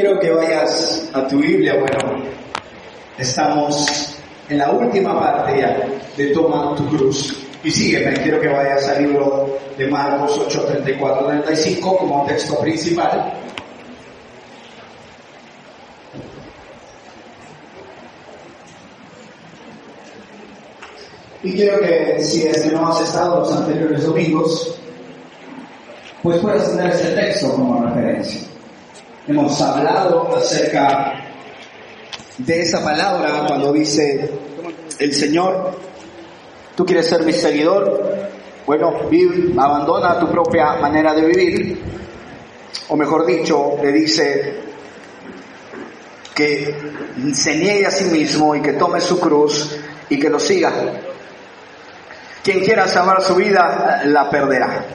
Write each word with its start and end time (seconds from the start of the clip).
Quiero 0.00 0.18
que 0.18 0.30
vayas 0.30 1.10
a 1.12 1.28
tu 1.28 1.36
Biblia, 1.40 1.74
bueno, 1.74 2.24
estamos 3.18 4.16
en 4.48 4.56
la 4.56 4.70
última 4.70 5.20
parte 5.20 5.60
ya 5.60 5.76
de 6.16 6.28
Toma 6.28 6.74
tu 6.74 6.88
cruz. 6.88 7.36
Y 7.62 7.70
sígueme, 7.70 8.14
quiero 8.14 8.40
que 8.40 8.48
vayas 8.48 8.88
al 8.88 9.02
libro 9.02 9.58
de 9.76 9.86
Marcos 9.88 10.40
8, 10.46 10.64
34, 10.68 11.26
35 11.26 11.98
como 11.98 12.24
texto 12.24 12.58
principal. 12.60 13.30
Y 21.42 21.52
quiero 21.52 21.78
que 21.80 22.24
si 22.24 22.46
es 22.46 22.62
que 22.62 22.70
no 22.70 22.88
has 22.88 23.02
estado 23.02 23.40
los 23.40 23.54
anteriores 23.54 24.06
domingos, 24.06 24.80
pues 26.22 26.38
puedas 26.38 26.74
tener 26.74 26.90
este 26.90 27.08
texto 27.08 27.52
como 27.52 27.84
referencia. 27.84 28.50
Hemos 29.30 29.60
hablado 29.62 30.36
acerca 30.36 31.12
de 32.36 32.62
esa 32.62 32.82
palabra 32.82 33.44
cuando 33.46 33.72
dice 33.72 34.28
el 34.98 35.14
Señor, 35.14 35.78
tú 36.74 36.84
quieres 36.84 37.06
ser 37.06 37.22
mi 37.22 37.32
seguidor, 37.32 38.28
bueno, 38.66 39.08
vive, 39.08 39.54
abandona 39.56 40.18
tu 40.18 40.28
propia 40.32 40.72
manera 40.80 41.14
de 41.14 41.26
vivir, 41.26 41.80
o 42.88 42.96
mejor 42.96 43.24
dicho, 43.24 43.76
le 43.80 43.92
dice 43.92 44.54
que 46.34 46.74
se 47.32 47.54
niegue 47.54 47.86
a 47.86 47.92
sí 47.92 48.06
mismo 48.06 48.56
y 48.56 48.60
que 48.60 48.72
tome 48.72 49.00
su 49.00 49.20
cruz 49.20 49.76
y 50.08 50.18
que 50.18 50.28
lo 50.28 50.40
siga. 50.40 50.72
Quien 52.42 52.64
quiera 52.64 52.88
salvar 52.88 53.22
su 53.22 53.36
vida 53.36 54.02
la 54.06 54.28
perderá. 54.28 54.86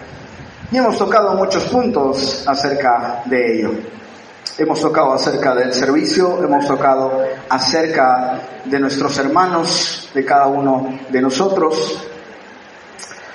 Y 0.74 0.78
hemos 0.78 0.98
tocado 0.98 1.36
muchos 1.36 1.64
puntos 1.68 2.44
acerca 2.46 3.22
de 3.28 3.60
ello. 3.60 3.72
Hemos 4.58 4.80
tocado 4.80 5.12
acerca 5.12 5.54
del 5.54 5.74
servicio, 5.74 6.42
hemos 6.42 6.66
tocado 6.66 7.22
acerca 7.50 8.40
de 8.64 8.80
nuestros 8.80 9.18
hermanos, 9.18 10.10
de 10.14 10.24
cada 10.24 10.48
uno 10.48 10.98
de 11.10 11.22
nosotros. 11.22 12.00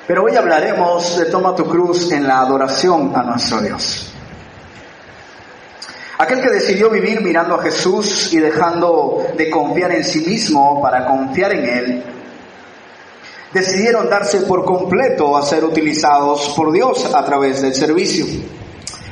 Pero 0.07 0.25
hoy 0.25 0.35
hablaremos 0.35 1.19
de 1.19 1.27
Toma 1.27 1.55
tu 1.55 1.67
cruz 1.67 2.11
en 2.11 2.27
la 2.27 2.41
adoración 2.41 3.13
a 3.15 3.23
nuestro 3.23 3.61
Dios. 3.61 4.15
Aquel 6.17 6.41
que 6.41 6.49
decidió 6.49 6.89
vivir 6.89 7.21
mirando 7.21 7.55
a 7.55 7.63
Jesús 7.63 8.33
y 8.33 8.39
dejando 8.39 9.23
de 9.37 9.51
confiar 9.51 9.93
en 9.93 10.05
sí 10.05 10.21
mismo 10.21 10.81
para 10.81 11.05
confiar 11.05 11.53
en 11.53 11.69
Él, 11.69 12.05
decidieron 13.53 14.09
darse 14.09 14.41
por 14.41 14.65
completo 14.65 15.37
a 15.37 15.43
ser 15.43 15.65
utilizados 15.65 16.55
por 16.57 16.73
Dios 16.73 17.15
a 17.15 17.23
través 17.23 17.61
del 17.61 17.75
servicio 17.75 18.25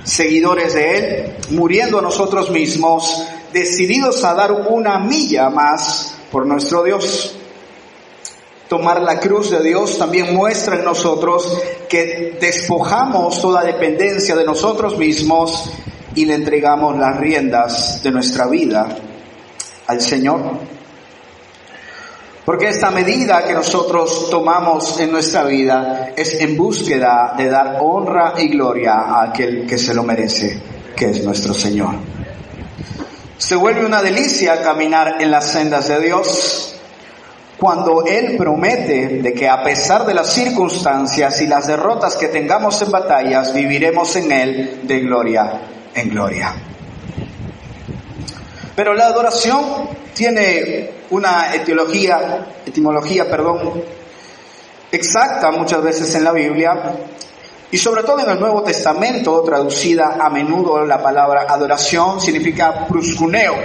seguidores 0.08 0.72
de 0.72 0.96
Él, 0.96 1.36
muriendo 1.50 2.00
nosotros 2.00 2.50
mismos, 2.50 3.26
decididos 3.52 4.24
a 4.24 4.34
dar 4.34 4.52
una 4.52 4.98
milla 4.98 5.50
más 5.50 6.14
por 6.32 6.46
nuestro 6.46 6.82
Dios. 6.82 7.34
Tomar 8.68 9.02
la 9.02 9.20
cruz 9.20 9.50
de 9.50 9.62
Dios 9.62 9.98
también 9.98 10.34
muestra 10.34 10.76
en 10.76 10.84
nosotros 10.84 11.58
que 11.88 12.36
despojamos 12.40 13.40
toda 13.40 13.62
dependencia 13.62 14.34
de 14.34 14.44
nosotros 14.44 14.96
mismos 14.96 15.70
y 16.14 16.24
le 16.24 16.34
entregamos 16.34 16.98
las 16.98 17.18
riendas 17.18 18.02
de 18.02 18.10
nuestra 18.10 18.46
vida 18.46 18.96
al 19.86 20.00
Señor. 20.00 20.77
Porque 22.48 22.70
esta 22.70 22.90
medida 22.90 23.44
que 23.44 23.52
nosotros 23.52 24.30
tomamos 24.30 24.98
en 25.00 25.12
nuestra 25.12 25.44
vida 25.44 26.14
es 26.16 26.40
en 26.40 26.56
búsqueda 26.56 27.34
de 27.36 27.50
dar 27.50 27.76
honra 27.82 28.32
y 28.38 28.48
gloria 28.48 28.94
a 28.94 29.24
aquel 29.24 29.66
que 29.66 29.76
se 29.76 29.92
lo 29.92 30.02
merece, 30.02 30.58
que 30.96 31.10
es 31.10 31.22
nuestro 31.22 31.52
Señor. 31.52 31.96
Se 33.36 33.54
vuelve 33.54 33.84
una 33.84 34.00
delicia 34.00 34.62
caminar 34.62 35.16
en 35.20 35.30
las 35.30 35.52
sendas 35.52 35.88
de 35.88 36.00
Dios 36.00 36.74
cuando 37.58 38.06
Él 38.06 38.38
promete 38.38 39.20
de 39.20 39.34
que 39.34 39.46
a 39.46 39.62
pesar 39.62 40.06
de 40.06 40.14
las 40.14 40.32
circunstancias 40.32 41.42
y 41.42 41.46
las 41.48 41.66
derrotas 41.66 42.16
que 42.16 42.28
tengamos 42.28 42.80
en 42.80 42.90
batallas, 42.90 43.52
viviremos 43.52 44.16
en 44.16 44.32
Él 44.32 44.80
de 44.84 45.00
gloria 45.00 45.60
en 45.94 46.08
gloria. 46.08 46.54
Pero 48.78 48.94
la 48.94 49.06
adoración 49.06 49.88
tiene 50.14 50.88
una 51.10 51.52
etiología, 51.52 52.46
etimología, 52.64 53.28
perdón, 53.28 53.82
exacta 54.92 55.50
muchas 55.50 55.82
veces 55.82 56.14
en 56.14 56.22
la 56.22 56.30
Biblia 56.30 56.94
y 57.72 57.76
sobre 57.76 58.04
todo 58.04 58.20
en 58.20 58.30
el 58.30 58.38
Nuevo 58.38 58.62
Testamento, 58.62 59.42
traducida 59.42 60.16
a 60.20 60.30
menudo 60.30 60.84
la 60.84 61.02
palabra 61.02 61.46
adoración 61.48 62.20
significa 62.20 62.86
pruscuneo, 62.86 63.56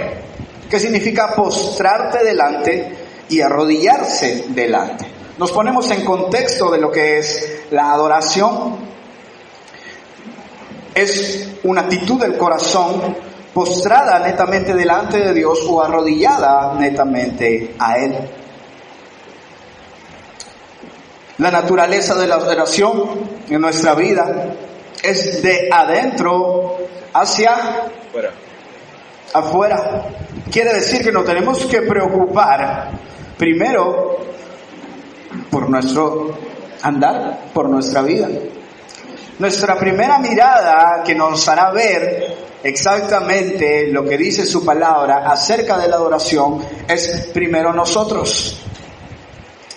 que 0.68 0.80
significa 0.80 1.32
postrarte 1.32 2.24
delante 2.24 2.96
y 3.28 3.40
arrodillarse 3.40 4.46
delante. 4.48 5.06
Nos 5.38 5.52
ponemos 5.52 5.88
en 5.92 6.04
contexto 6.04 6.72
de 6.72 6.80
lo 6.80 6.90
que 6.90 7.18
es 7.18 7.60
la 7.70 7.92
adoración. 7.92 8.78
Es 10.92 11.50
una 11.62 11.82
actitud 11.82 12.20
del 12.20 12.36
corazón 12.36 13.23
postrada 13.54 14.18
netamente 14.18 14.74
delante 14.74 15.18
de 15.18 15.32
Dios 15.32 15.60
o 15.68 15.82
arrodillada 15.82 16.74
netamente 16.74 17.74
a 17.78 17.98
Él. 17.98 18.14
La 21.38 21.50
naturaleza 21.50 22.14
de 22.16 22.26
la 22.26 22.34
adoración 22.34 23.30
en 23.48 23.60
nuestra 23.60 23.94
vida 23.94 24.54
es 25.02 25.42
de 25.42 25.68
adentro 25.70 26.76
hacia 27.12 27.90
afuera. 29.32 30.06
Quiere 30.50 30.74
decir 30.74 31.02
que 31.02 31.12
nos 31.12 31.24
tenemos 31.24 31.64
que 31.66 31.82
preocupar 31.82 32.90
primero 33.36 34.16
por 35.50 35.68
nuestro 35.68 36.38
andar, 36.82 37.50
por 37.52 37.68
nuestra 37.68 38.02
vida. 38.02 38.28
Nuestra 39.38 39.76
primera 39.76 40.18
mirada 40.18 41.02
que 41.04 41.14
nos 41.14 41.48
hará 41.48 41.70
ver 41.72 42.36
exactamente 42.62 43.88
lo 43.88 44.04
que 44.04 44.16
dice 44.16 44.46
su 44.46 44.64
palabra 44.64 45.28
acerca 45.28 45.76
de 45.76 45.88
la 45.88 45.96
adoración 45.96 46.64
es 46.86 47.30
primero 47.32 47.72
nosotros. 47.72 48.60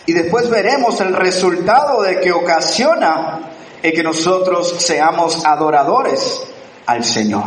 Y 0.06 0.14
después 0.14 0.50
veremos 0.50 1.02
el 1.02 1.14
resultado 1.14 2.04
de 2.04 2.20
que 2.20 2.32
ocasiona 2.32 3.40
el 3.82 3.94
que 3.94 4.04
nosotros 4.04 4.76
seamos 4.78 5.44
adoradores 5.44 6.44
al 6.86 7.04
Señor. 7.04 7.46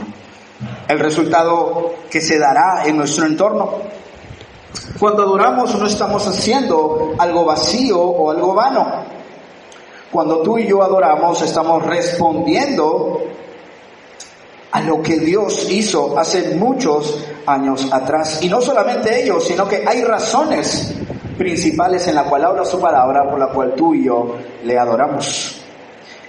El 0.89 0.99
resultado 0.99 1.95
que 2.11 2.21
se 2.21 2.39
dará 2.39 2.83
en 2.85 2.97
nuestro 2.97 3.25
entorno. 3.25 3.79
Cuando 4.99 5.23
adoramos 5.23 5.75
no 5.77 5.87
estamos 5.87 6.27
haciendo 6.27 7.15
algo 7.19 7.45
vacío 7.45 7.99
o 7.99 8.31
algo 8.31 8.53
vano. 8.53 9.05
Cuando 10.11 10.43
tú 10.43 10.59
y 10.59 10.67
yo 10.67 10.83
adoramos 10.83 11.41
estamos 11.43 11.87
respondiendo 11.87 13.23
a 14.73 14.81
lo 14.81 15.01
que 15.03 15.19
Dios 15.19 15.71
hizo 15.71 16.19
hace 16.19 16.57
muchos 16.57 17.25
años 17.47 17.89
atrás. 17.93 18.43
Y 18.43 18.49
no 18.49 18.61
solamente 18.61 19.23
ellos, 19.23 19.45
sino 19.45 19.69
que 19.69 19.85
hay 19.87 20.03
razones 20.03 20.95
principales 21.39 22.09
en 22.09 22.17
la 22.17 22.25
cual 22.25 22.45
habla 22.45 22.65
su 22.65 22.81
palabra 22.81 23.29
por 23.29 23.39
la 23.39 23.49
cual 23.49 23.75
tú 23.77 23.95
y 23.95 24.05
yo 24.05 24.37
le 24.65 24.79
adoramos. 24.79 25.63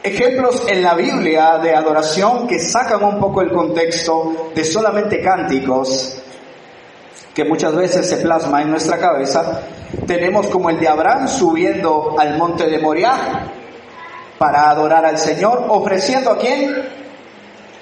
Ejemplos 0.04 0.64
en 0.68 0.82
la 0.84 0.96
Biblia 0.96 1.60
de 1.60 1.76
adoración 1.76 2.48
que 2.48 2.60
sacan 2.60 3.04
un 3.04 3.20
poco 3.20 3.42
el 3.42 3.52
contexto 3.52 4.52
de 4.56 4.64
solamente 4.64 5.22
cánticos 5.22 6.18
que 7.34 7.46
muchas 7.46 7.76
veces 7.76 8.10
se 8.10 8.18
plasma 8.18 8.62
en 8.62 8.72
nuestra 8.72 8.98
cabeza, 8.98 9.62
tenemos 10.06 10.48
como 10.48 10.70
el 10.70 10.80
de 10.80 10.88
Abraham 10.88 11.28
subiendo 11.28 12.16
al 12.20 12.38
monte 12.38 12.68
de 12.68 12.80
Moriah 12.80 13.61
para 14.42 14.72
adorar 14.72 15.06
al 15.06 15.20
Señor, 15.20 15.68
ofreciendo 15.70 16.32
a 16.32 16.40
quién? 16.40 16.84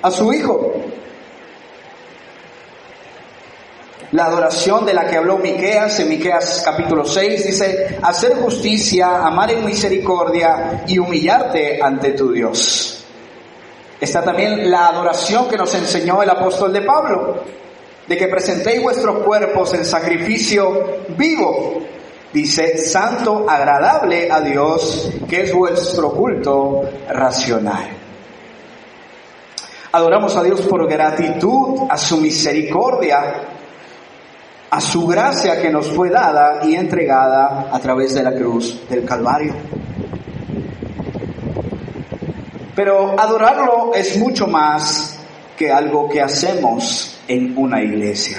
a 0.01 0.11
su 0.11 0.33
hijo. 0.33 0.73
La 4.11 4.25
adoración 4.25 4.85
de 4.85 4.93
la 4.93 5.07
que 5.07 5.15
habló 5.15 5.37
Miqueas 5.37 6.01
en 6.01 6.09
Miqueas 6.09 6.61
capítulo 6.65 7.05
6 7.05 7.45
dice, 7.45 7.97
hacer 8.01 8.35
justicia, 8.35 9.25
amar 9.25 9.51
en 9.51 9.63
misericordia 9.63 10.83
y 10.85 10.99
humillarte 10.99 11.81
ante 11.81 12.11
tu 12.11 12.33
Dios. 12.33 13.05
Está 14.01 14.21
también 14.21 14.69
la 14.69 14.89
adoración 14.89 15.47
que 15.47 15.55
nos 15.55 15.73
enseñó 15.75 16.21
el 16.21 16.29
apóstol 16.29 16.73
de 16.73 16.81
Pablo, 16.81 17.41
de 18.05 18.17
que 18.17 18.27
presentéis 18.27 18.83
vuestros 18.83 19.23
cuerpos 19.23 19.73
en 19.75 19.85
sacrificio 19.85 21.03
vivo, 21.15 21.83
dice, 22.33 22.77
santo, 22.77 23.49
agradable 23.49 24.31
a 24.31 24.41
Dios, 24.41 25.11
que 25.27 25.43
es 25.43 25.53
vuestro 25.53 26.11
culto 26.11 26.81
racional. 27.09 27.87
Adoramos 29.91 30.35
a 30.35 30.43
Dios 30.43 30.61
por 30.61 30.87
gratitud, 30.87 31.87
a 31.89 31.97
su 31.97 32.17
misericordia, 32.17 33.41
a 34.69 34.81
su 34.81 35.07
gracia 35.07 35.59
que 35.59 35.71
nos 35.71 35.87
fue 35.87 36.09
dada 36.09 36.59
y 36.63 36.75
entregada 36.75 37.69
a 37.71 37.79
través 37.79 38.13
de 38.13 38.21
la 38.21 38.33
cruz 38.33 38.87
del 38.87 39.03
Calvario. 39.03 39.55
Pero 42.75 43.19
adorarlo 43.19 43.91
es 43.93 44.15
mucho 44.17 44.47
más 44.47 45.19
que 45.57 45.71
algo 45.71 46.07
que 46.07 46.21
hacemos 46.21 47.19
en 47.27 47.57
una 47.57 47.81
iglesia, 47.81 48.37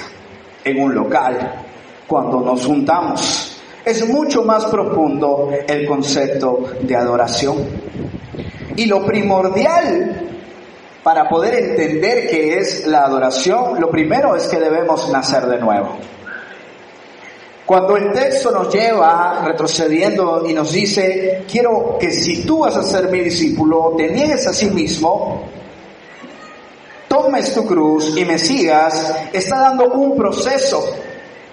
en 0.63 0.81
un 0.81 0.95
local, 0.95 1.65
cuando 2.07 2.39
nos 2.39 2.65
juntamos. 2.65 3.50
Es 3.83 4.07
mucho 4.07 4.43
más 4.43 4.65
profundo 4.65 5.49
el 5.67 5.87
concepto 5.87 6.63
de 6.81 6.95
adoración. 6.95 7.57
Y 8.75 8.85
lo 8.85 9.05
primordial 9.05 10.29
para 11.03 11.27
poder 11.27 11.55
entender 11.55 12.27
qué 12.27 12.59
es 12.59 12.85
la 12.85 13.05
adoración, 13.05 13.79
lo 13.79 13.89
primero 13.89 14.35
es 14.35 14.47
que 14.47 14.59
debemos 14.59 15.09
nacer 15.09 15.47
de 15.47 15.57
nuevo. 15.59 15.97
Cuando 17.65 17.97
el 17.97 18.11
texto 18.11 18.51
nos 18.51 18.73
lleva 18.73 19.43
retrocediendo 19.45 20.43
y 20.47 20.53
nos 20.53 20.71
dice, 20.71 21.43
quiero 21.49 21.97
que 21.99 22.11
si 22.11 22.43
tú 22.43 22.59
vas 22.59 22.75
a 22.75 22.83
ser 22.83 23.09
mi 23.09 23.21
discípulo, 23.21 23.93
te 23.97 24.09
niegues 24.09 24.45
a 24.45 24.53
sí 24.53 24.69
mismo, 24.69 25.43
tomes 27.07 27.53
tu 27.53 27.65
cruz 27.65 28.15
y 28.17 28.25
me 28.25 28.37
sigas, 28.37 29.15
está 29.33 29.59
dando 29.59 29.85
un 29.85 30.15
proceso 30.15 30.83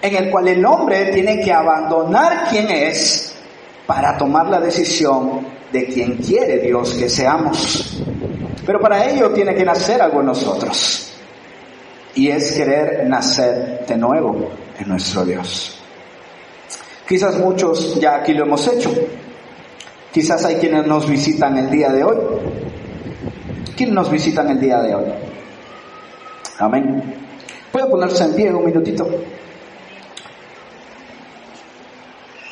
en 0.01 0.15
el 0.15 0.31
cual 0.31 0.47
el 0.47 0.65
hombre 0.65 1.11
tiene 1.11 1.41
que 1.41 1.51
abandonar 1.51 2.47
quién 2.49 2.69
es 2.69 3.35
para 3.85 4.17
tomar 4.17 4.47
la 4.47 4.59
decisión 4.59 5.47
de 5.71 5.87
quien 5.87 6.17
quiere 6.17 6.59
Dios 6.59 6.93
que 6.93 7.09
seamos. 7.09 8.01
Pero 8.65 8.79
para 8.79 9.09
ello 9.09 9.31
tiene 9.31 9.55
que 9.55 9.65
nacer 9.65 10.01
algo 10.01 10.19
en 10.19 10.27
nosotros. 10.27 11.11
Y 12.15 12.29
es 12.29 12.53
querer 12.53 13.07
nacer 13.07 13.85
de 13.87 13.97
nuevo 13.97 14.49
en 14.79 14.87
nuestro 14.87 15.25
Dios. 15.25 15.79
Quizás 17.07 17.37
muchos 17.39 17.99
ya 17.99 18.17
aquí 18.17 18.33
lo 18.33 18.45
hemos 18.45 18.67
hecho. 18.67 18.91
Quizás 20.11 20.45
hay 20.45 20.55
quienes 20.55 20.85
nos 20.85 21.09
visitan 21.09 21.57
el 21.57 21.69
día 21.69 21.89
de 21.89 22.03
hoy. 22.03 22.17
¿Quiénes 23.75 23.95
nos 23.95 24.11
visitan 24.11 24.49
el 24.49 24.59
día 24.59 24.81
de 24.81 24.95
hoy? 24.95 25.05
Amén. 26.59 27.15
¿Puede 27.71 27.87
ponerse 27.87 28.23
en 28.23 28.33
pie 28.33 28.53
un 28.53 28.65
minutito? 28.65 29.07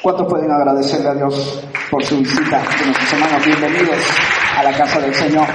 ¿Cuántos 0.07 0.27
pueden 0.27 0.49
agradecerle 0.49 1.09
a 1.09 1.13
Dios 1.15 1.61
por 1.91 2.01
su 2.01 2.19
visita 2.19 2.63
de 2.79 2.85
nuestros 2.85 3.11
hermanos? 3.11 3.45
Bienvenidos 3.45 3.97
a 4.55 4.63
la 4.63 4.71
casa 4.71 5.01
del 5.01 5.13
Señor. 5.13 5.45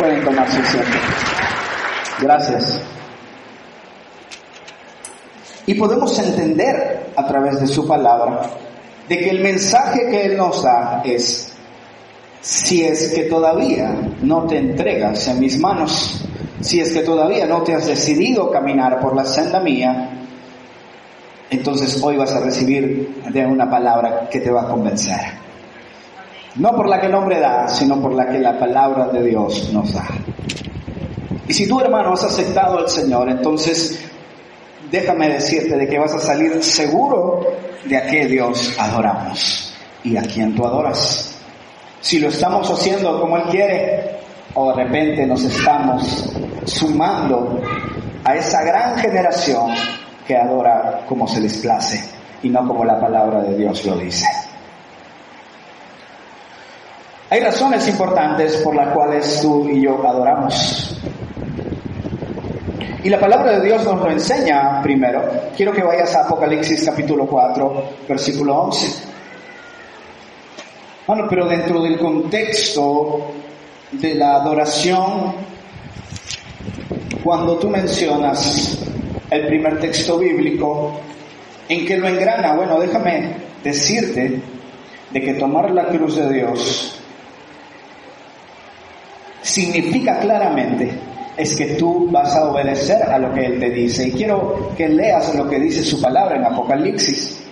Pueden 0.00 0.24
tomar 0.24 0.50
su 0.50 0.60
asiento. 0.60 0.98
Gracias. 2.20 2.80
Y 5.64 5.74
podemos 5.74 6.18
entender 6.18 7.12
a 7.14 7.24
través 7.24 7.60
de 7.60 7.68
su 7.68 7.86
palabra 7.86 8.50
de 9.08 9.18
que 9.18 9.30
el 9.30 9.38
mensaje 9.38 10.08
que 10.10 10.26
Él 10.26 10.36
nos 10.36 10.64
da 10.64 11.00
es, 11.04 11.52
si 12.40 12.82
es 12.82 13.12
que 13.12 13.26
todavía 13.26 13.94
no 14.22 14.48
te 14.48 14.58
entregas 14.58 15.28
en 15.28 15.38
mis 15.38 15.56
manos, 15.56 16.24
si 16.60 16.80
es 16.80 16.92
que 16.92 17.02
todavía 17.02 17.46
no 17.46 17.62
te 17.62 17.76
has 17.76 17.86
decidido 17.86 18.50
caminar 18.50 18.98
por 18.98 19.14
la 19.14 19.24
senda 19.24 19.60
mía, 19.60 20.20
entonces 21.50 22.00
hoy 22.02 22.16
vas 22.16 22.32
a 22.32 22.40
recibir 22.40 23.22
de 23.28 23.44
una 23.44 23.68
palabra 23.68 24.28
que 24.30 24.40
te 24.40 24.50
va 24.50 24.62
a 24.62 24.68
convencer. 24.68 25.20
No 26.56 26.74
por 26.74 26.88
la 26.88 27.00
que 27.00 27.06
el 27.06 27.14
hombre 27.14 27.40
da, 27.40 27.68
sino 27.68 28.00
por 28.00 28.14
la 28.14 28.28
que 28.28 28.38
la 28.38 28.58
palabra 28.58 29.08
de 29.08 29.22
Dios 29.24 29.70
nos 29.72 29.92
da. 29.92 30.06
Y 31.48 31.52
si 31.52 31.68
tú, 31.68 31.80
hermano, 31.80 32.12
has 32.12 32.24
aceptado 32.24 32.78
al 32.78 32.88
Señor, 32.88 33.28
entonces 33.28 34.00
déjame 34.90 35.28
decirte 35.28 35.76
de 35.76 35.88
que 35.88 35.98
vas 35.98 36.14
a 36.14 36.20
salir 36.20 36.62
seguro 36.62 37.40
de 37.84 37.96
a 37.96 38.06
qué 38.06 38.26
Dios 38.26 38.76
adoramos 38.78 39.74
y 40.04 40.16
a 40.16 40.22
quién 40.22 40.54
tú 40.54 40.64
adoras. 40.64 41.36
Si 42.00 42.18
lo 42.20 42.28
estamos 42.28 42.70
haciendo 42.70 43.20
como 43.20 43.36
Él 43.36 43.42
quiere, 43.50 44.20
o 44.54 44.68
de 44.74 44.84
repente 44.84 45.26
nos 45.26 45.42
estamos 45.44 46.32
sumando 46.64 47.60
a 48.24 48.36
esa 48.36 48.62
gran 48.62 48.96
generación 48.98 49.72
que 50.30 50.36
adora 50.36 51.04
como 51.08 51.26
se 51.26 51.40
les 51.40 51.58
place 51.58 52.00
y 52.44 52.50
no 52.50 52.64
como 52.64 52.84
la 52.84 53.00
palabra 53.00 53.40
de 53.40 53.56
Dios 53.56 53.84
lo 53.84 53.96
dice. 53.96 54.24
Hay 57.28 57.40
razones 57.40 57.88
importantes 57.88 58.58
por 58.58 58.76
las 58.76 58.94
cuales 58.94 59.40
tú 59.42 59.68
y 59.68 59.82
yo 59.82 60.06
adoramos. 60.06 60.96
Y 63.02 63.08
la 63.08 63.18
palabra 63.18 63.58
de 63.58 63.66
Dios 63.66 63.82
nos 63.84 63.98
lo 63.98 64.08
enseña 64.08 64.80
primero. 64.80 65.20
Quiero 65.56 65.72
que 65.72 65.82
vayas 65.82 66.14
a 66.14 66.26
Apocalipsis 66.26 66.84
capítulo 66.84 67.26
4, 67.26 67.84
versículo 68.08 68.56
11. 68.56 69.08
Bueno, 71.08 71.26
pero 71.28 71.48
dentro 71.48 71.82
del 71.82 71.98
contexto 71.98 73.32
de 73.90 74.14
la 74.14 74.36
adoración, 74.36 75.34
cuando 77.24 77.58
tú 77.58 77.68
mencionas 77.68 78.89
el 79.30 79.46
primer 79.46 79.78
texto 79.78 80.18
bíblico, 80.18 81.00
en 81.68 81.86
que 81.86 81.96
lo 81.96 82.08
engrana, 82.08 82.54
bueno, 82.54 82.80
déjame 82.80 83.34
decirte 83.62 84.40
de 85.10 85.20
que 85.20 85.34
tomar 85.34 85.70
la 85.70 85.86
cruz 85.86 86.16
de 86.16 86.32
Dios 86.32 87.00
significa 89.42 90.18
claramente 90.18 90.90
es 91.36 91.56
que 91.56 91.74
tú 91.74 92.08
vas 92.10 92.36
a 92.36 92.50
obedecer 92.50 93.02
a 93.02 93.18
lo 93.18 93.32
que 93.32 93.46
Él 93.46 93.58
te 93.58 93.70
dice. 93.70 94.08
Y 94.08 94.12
quiero 94.12 94.72
que 94.76 94.88
leas 94.88 95.34
lo 95.34 95.48
que 95.48 95.58
dice 95.58 95.82
su 95.82 96.00
palabra 96.00 96.36
en 96.36 96.44
Apocalipsis. 96.44 97.42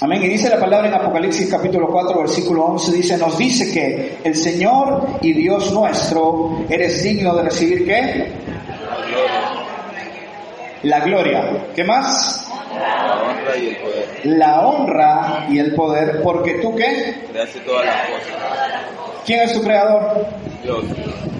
Amén. 0.00 0.22
Y 0.22 0.28
dice 0.28 0.50
la 0.50 0.60
palabra 0.60 0.88
en 0.88 0.94
Apocalipsis 0.94 1.48
capítulo 1.50 1.88
4, 1.88 2.18
versículo 2.18 2.66
11, 2.66 2.92
dice, 2.92 3.16
nos 3.16 3.38
dice 3.38 3.72
que 3.72 4.18
el 4.22 4.36
Señor 4.36 5.06
y 5.22 5.32
Dios 5.32 5.72
nuestro, 5.72 6.66
eres 6.68 7.02
digno 7.02 7.34
de 7.34 7.42
recibir 7.44 7.86
qué? 7.86 8.32
La 10.82 11.00
gloria. 11.00 11.44
¿Qué 11.74 11.82
más? 11.82 12.46
La 12.78 13.22
honra 13.22 13.56
y 13.56 13.68
el 13.68 13.76
poder. 13.76 14.20
La 14.24 14.60
honra 14.66 15.46
y 15.48 15.58
el 15.58 15.74
poder, 15.74 16.22
porque 16.22 16.54
tú 16.60 16.74
qué? 16.76 17.14
Creaste 17.32 17.60
todas 17.60 17.86
las 17.86 17.96
cosas. 18.06 18.36
¿Quién 19.24 19.40
es 19.40 19.52
tu 19.54 19.62
creador? 19.62 20.26
Dios, 20.62 20.84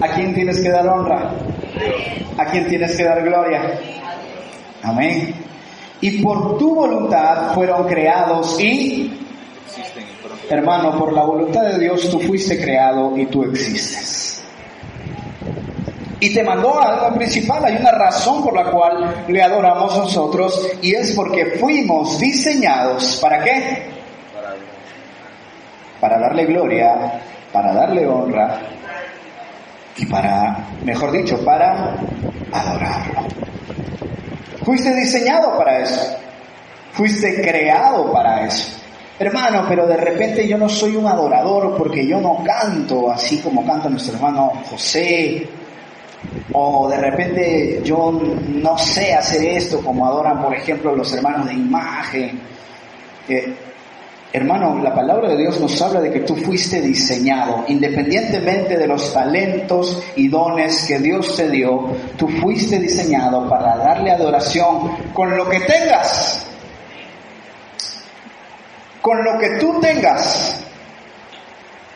¿A 0.01 0.07
quién 0.09 0.33
tienes 0.33 0.59
que 0.59 0.69
dar 0.69 0.87
honra? 0.87 1.31
Dios, 1.79 1.95
¿A 2.37 2.45
quién 2.45 2.67
tienes 2.67 2.97
que 2.97 3.03
dar 3.03 3.23
gloria? 3.23 3.79
Amén. 4.81 5.35
Y 6.01 6.21
por 6.21 6.57
tu 6.57 6.75
voluntad 6.75 7.53
fueron 7.53 7.87
creados 7.87 8.59
y, 8.59 9.19
hermano, 10.49 10.97
por 10.97 11.11
la 11.11 11.23
voluntad 11.23 11.63
de 11.63 11.79
Dios 11.79 12.09
tú 12.09 12.19
fuiste 12.19 12.61
creado 12.61 13.17
y 13.17 13.25
tú 13.25 13.43
existes. 13.43 14.43
Y 16.19 16.33
te 16.33 16.43
mandó 16.43 16.79
algo 16.79 17.15
principal, 17.15 17.63
hay 17.63 17.75
una 17.75 17.91
razón 17.91 18.43
por 18.43 18.55
la 18.55 18.71
cual 18.71 19.25
le 19.27 19.41
adoramos 19.41 19.95
nosotros 19.97 20.67
y 20.81 20.95
es 20.95 21.11
porque 21.11 21.57
fuimos 21.59 22.19
diseñados, 22.19 23.17
¿para 23.21 23.43
qué? 23.43 23.85
Para 25.99 26.19
darle 26.19 26.45
gloria, 26.45 27.21
para 27.51 27.71
darle 27.71 28.07
honra 28.07 28.59
y 29.95 30.05
para, 30.07 30.57
mejor 30.83 31.11
dicho, 31.11 31.43
para 31.43 31.95
adorarlo. 32.51 33.27
Fuiste 34.67 34.93
diseñado 34.93 35.57
para 35.57 35.79
eso, 35.79 36.17
fuiste 36.91 37.41
creado 37.41 38.11
para 38.11 38.45
eso. 38.45 38.77
Hermano, 39.17 39.63
pero 39.69 39.87
de 39.87 39.95
repente 39.95 40.45
yo 40.45 40.57
no 40.57 40.67
soy 40.67 40.97
un 40.97 41.07
adorador 41.07 41.77
porque 41.77 42.05
yo 42.05 42.19
no 42.19 42.43
canto 42.43 43.09
así 43.09 43.37
como 43.39 43.65
canta 43.65 43.87
nuestro 43.87 44.15
hermano 44.15 44.51
José, 44.69 45.47
o 46.51 46.89
de 46.89 46.97
repente 46.97 47.79
yo 47.81 48.11
no 48.11 48.77
sé 48.77 49.13
hacer 49.13 49.45
esto 49.45 49.79
como 49.79 50.05
adoran, 50.05 50.43
por 50.43 50.53
ejemplo, 50.53 50.93
los 50.93 51.13
hermanos 51.13 51.47
de 51.47 51.53
imagen. 51.53 52.41
Hermano, 54.37 54.83
la 54.83 54.93
palabra 54.93 55.29
de 55.29 55.37
Dios 55.37 55.59
nos 55.59 55.81
habla 55.81 55.99
de 55.99 56.11
que 56.11 56.19
tú 56.19 56.35
fuiste 56.35 56.79
diseñado, 56.79 57.65
independientemente 57.69 58.77
de 58.77 58.85
los 58.85 59.11
talentos 59.11 59.99
y 60.15 60.27
dones 60.27 60.85
que 60.87 60.99
Dios 60.99 61.35
te 61.35 61.49
dio, 61.49 61.87
tú 62.17 62.27
fuiste 62.27 62.77
diseñado 62.77 63.49
para 63.49 63.75
darle 63.77 64.11
adoración 64.11 64.91
con 65.11 65.35
lo 65.35 65.49
que 65.49 65.61
tengas. 65.61 66.45
Con 69.01 69.23
lo 69.23 69.39
que 69.39 69.57
tú 69.57 69.79
tengas, 69.81 70.63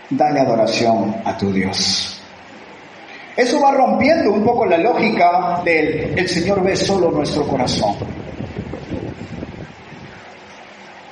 dale 0.10 0.40
adoración 0.40 1.18
a 1.24 1.38
tu 1.38 1.54
Dios. 1.54 2.20
Eso 3.38 3.62
va 3.62 3.72
rompiendo 3.72 4.32
un 4.32 4.44
poco 4.44 4.66
la 4.66 4.80
lógica 4.80 5.62
del 5.64 6.18
el 6.18 6.28
Señor 6.28 6.64
ve 6.64 6.76
solo 6.76 7.12
nuestro 7.12 7.44
corazón. 7.44 7.98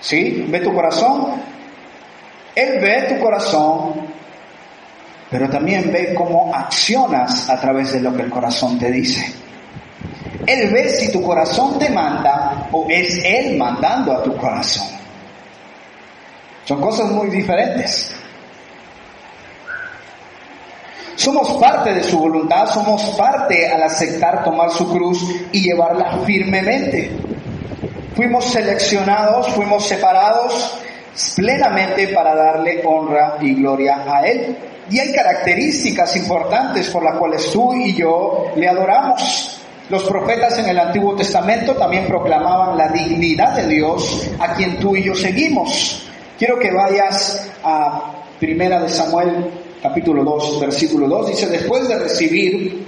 ¿Sí? 0.01 0.45
¿Ve 0.47 0.59
tu 0.61 0.73
corazón? 0.73 1.41
Él 2.55 2.79
ve 2.81 3.03
tu 3.09 3.19
corazón, 3.19 3.93
pero 5.29 5.49
también 5.49 5.91
ve 5.91 6.13
cómo 6.13 6.53
accionas 6.53 7.49
a 7.49 7.59
través 7.59 7.93
de 7.93 8.01
lo 8.01 8.15
que 8.15 8.23
el 8.23 8.29
corazón 8.29 8.77
te 8.79 8.91
dice. 8.91 9.33
Él 10.45 10.69
ve 10.71 10.89
si 10.89 11.11
tu 11.11 11.21
corazón 11.21 11.77
te 11.77 11.89
manda 11.89 12.67
o 12.71 12.87
es 12.89 13.23
Él 13.23 13.57
mandando 13.57 14.13
a 14.13 14.23
tu 14.23 14.35
corazón. 14.35 14.87
Son 16.65 16.81
cosas 16.81 17.09
muy 17.11 17.29
diferentes. 17.29 18.15
Somos 21.15 21.51
parte 21.61 21.93
de 21.93 22.03
su 22.03 22.17
voluntad, 22.17 22.65
somos 22.67 23.03
parte 23.17 23.67
al 23.67 23.83
aceptar 23.83 24.43
tomar 24.43 24.71
su 24.71 24.89
cruz 24.89 25.21
y 25.51 25.61
llevarla 25.61 26.19
firmemente. 26.25 27.11
Fuimos 28.19 28.51
seleccionados, 28.51 29.47
fuimos 29.53 29.87
separados 29.87 30.77
plenamente 31.37 32.09
para 32.09 32.35
darle 32.35 32.81
honra 32.83 33.37
y 33.39 33.53
gloria 33.53 34.03
a 34.05 34.27
Él. 34.27 34.57
Y 34.91 34.99
hay 34.99 35.13
características 35.13 36.17
importantes 36.17 36.89
por 36.89 37.01
las 37.01 37.15
cuales 37.15 37.49
tú 37.49 37.73
y 37.73 37.95
yo 37.95 38.51
le 38.57 38.67
adoramos. 38.67 39.61
Los 39.87 40.03
profetas 40.03 40.59
en 40.59 40.67
el 40.67 40.79
Antiguo 40.79 41.15
Testamento 41.15 41.75
también 41.75 42.07
proclamaban 42.07 42.77
la 42.77 42.89
dignidad 42.89 43.55
de 43.55 43.67
Dios 43.67 44.29
a 44.37 44.53
quien 44.53 44.77
tú 44.79 44.97
y 44.97 45.03
yo 45.05 45.15
seguimos. 45.15 46.05
Quiero 46.37 46.59
que 46.59 46.71
vayas 46.71 47.49
a 47.63 48.15
Primera 48.37 48.81
de 48.81 48.89
Samuel 48.89 49.49
capítulo 49.81 50.25
2, 50.25 50.59
versículo 50.59 51.07
2. 51.07 51.27
Dice, 51.29 51.47
después 51.47 51.87
de 51.87 51.97
recibir 51.97 52.85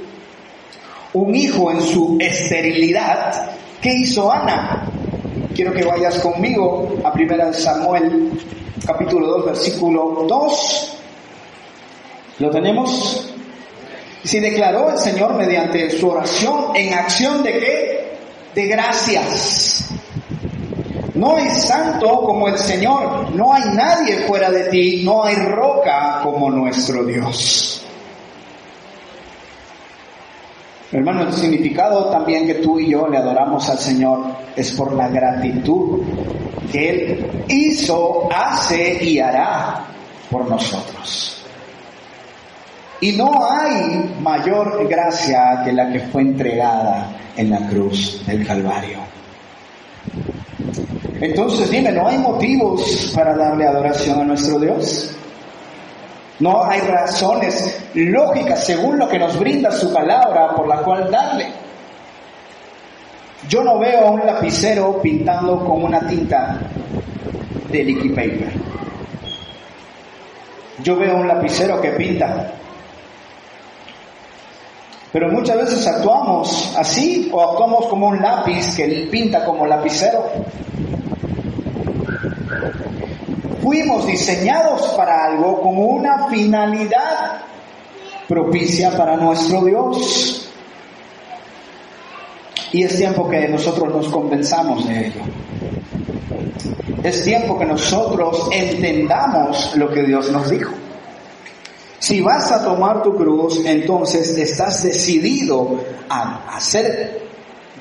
un 1.13 1.33
hijo 1.33 1.71
en 1.71 1.79
su 1.79 2.17
esterilidad, 2.19 3.51
¿qué 3.81 3.93
hizo 3.93 4.29
Ana? 4.29 4.90
Quiero 5.61 5.75
que 5.75 5.85
vayas 5.85 6.17
conmigo 6.17 6.91
a 7.03 7.13
Primera 7.13 7.45
de 7.45 7.53
Samuel, 7.53 8.31
capítulo 8.83 9.27
2, 9.27 9.45
versículo 9.45 10.25
2. 10.27 10.97
¿Lo 12.39 12.49
tenemos? 12.49 13.31
Si 14.23 14.39
declaró 14.39 14.89
el 14.89 14.97
Señor 14.97 15.35
mediante 15.35 15.91
su 15.91 16.09
oración 16.09 16.75
en 16.75 16.95
acción 16.95 17.43
de 17.43 17.51
qué? 17.59 18.17
De 18.55 18.65
gracias. 18.69 19.87
No 21.13 21.35
hay 21.35 21.47
santo 21.51 22.23
como 22.23 22.47
el 22.47 22.57
Señor, 22.57 23.29
no 23.35 23.53
hay 23.53 23.65
nadie 23.75 24.17
fuera 24.25 24.49
de 24.49 24.63
ti, 24.63 25.03
no 25.05 25.23
hay 25.23 25.35
roca 25.35 26.21
como 26.23 26.49
nuestro 26.49 27.03
Dios. 27.03 27.85
Hermano, 30.91 31.23
el 31.23 31.33
significado 31.33 32.09
también 32.09 32.45
que 32.45 32.55
tú 32.55 32.77
y 32.77 32.89
yo 32.89 33.07
le 33.07 33.17
adoramos 33.17 33.69
al 33.69 33.77
Señor 33.77 34.25
es 34.55 34.73
por 34.73 34.93
la 34.93 35.07
gratitud 35.07 36.01
que 36.69 36.89
Él 36.89 37.45
hizo, 37.47 38.27
hace 38.29 39.01
y 39.03 39.19
hará 39.19 39.85
por 40.29 40.49
nosotros. 40.49 41.43
Y 42.99 43.13
no 43.13 43.49
hay 43.49 44.15
mayor 44.21 44.87
gracia 44.87 45.61
que 45.63 45.71
la 45.71 45.91
que 45.91 46.01
fue 46.01 46.21
entregada 46.21 47.09
en 47.37 47.49
la 47.49 47.67
cruz 47.67 48.23
del 48.27 48.45
Calvario. 48.45 48.99
Entonces 51.21 51.71
dime, 51.71 51.91
¿no 51.91 52.07
hay 52.07 52.17
motivos 52.17 53.11
para 53.15 53.35
darle 53.35 53.65
adoración 53.65 54.19
a 54.19 54.23
nuestro 54.23 54.59
Dios? 54.59 55.15
No 56.41 56.65
hay 56.65 56.81
razones 56.81 57.79
lógicas 57.93 58.65
según 58.65 58.97
lo 58.97 59.07
que 59.07 59.19
nos 59.19 59.37
brinda 59.37 59.71
su 59.71 59.93
palabra 59.93 60.55
por 60.55 60.67
la 60.67 60.77
cual 60.77 61.11
darle. 61.11 61.51
Yo 63.47 63.63
no 63.63 63.77
veo 63.77 64.07
a 64.07 64.11
un 64.11 64.25
lapicero 64.25 64.99
pintando 65.03 65.63
con 65.63 65.83
una 65.83 65.99
tinta 66.07 66.59
de 67.69 67.83
liquid 67.83 68.15
paper. 68.15 68.53
Yo 70.83 70.95
veo 70.95 71.11
a 71.15 71.19
un 71.19 71.27
lapicero 71.27 71.79
que 71.79 71.91
pinta. 71.91 72.53
Pero 75.13 75.29
muchas 75.29 75.57
veces 75.57 75.85
actuamos 75.85 76.73
así 76.75 77.29
o 77.31 77.51
actuamos 77.51 77.85
como 77.85 78.07
un 78.07 78.19
lápiz 78.19 78.75
que 78.75 79.07
pinta 79.11 79.45
como 79.45 79.67
lapicero. 79.67 80.23
Fuimos 83.61 84.07
diseñados 84.07 84.81
para 84.95 85.25
algo 85.25 85.61
con 85.61 85.77
una 85.77 86.27
finalidad 86.27 87.41
propicia 88.27 88.95
para 88.95 89.17
nuestro 89.17 89.65
Dios. 89.65 90.49
Y 92.71 92.83
es 92.83 92.95
tiempo 92.95 93.29
que 93.29 93.47
nosotros 93.49 93.93
nos 93.93 94.07
convenzamos 94.07 94.87
de 94.87 95.07
ello. 95.07 95.21
Es 97.03 97.23
tiempo 97.23 97.59
que 97.59 97.65
nosotros 97.65 98.47
entendamos 98.51 99.75
lo 99.75 99.89
que 99.89 100.03
Dios 100.03 100.31
nos 100.31 100.49
dijo. 100.49 100.71
Si 101.99 102.21
vas 102.21 102.51
a 102.51 102.63
tomar 102.63 103.03
tu 103.03 103.15
cruz, 103.15 103.63
entonces 103.65 104.35
estás 104.37 104.81
decidido 104.83 105.79
a, 106.09 106.59
ser 106.59 107.21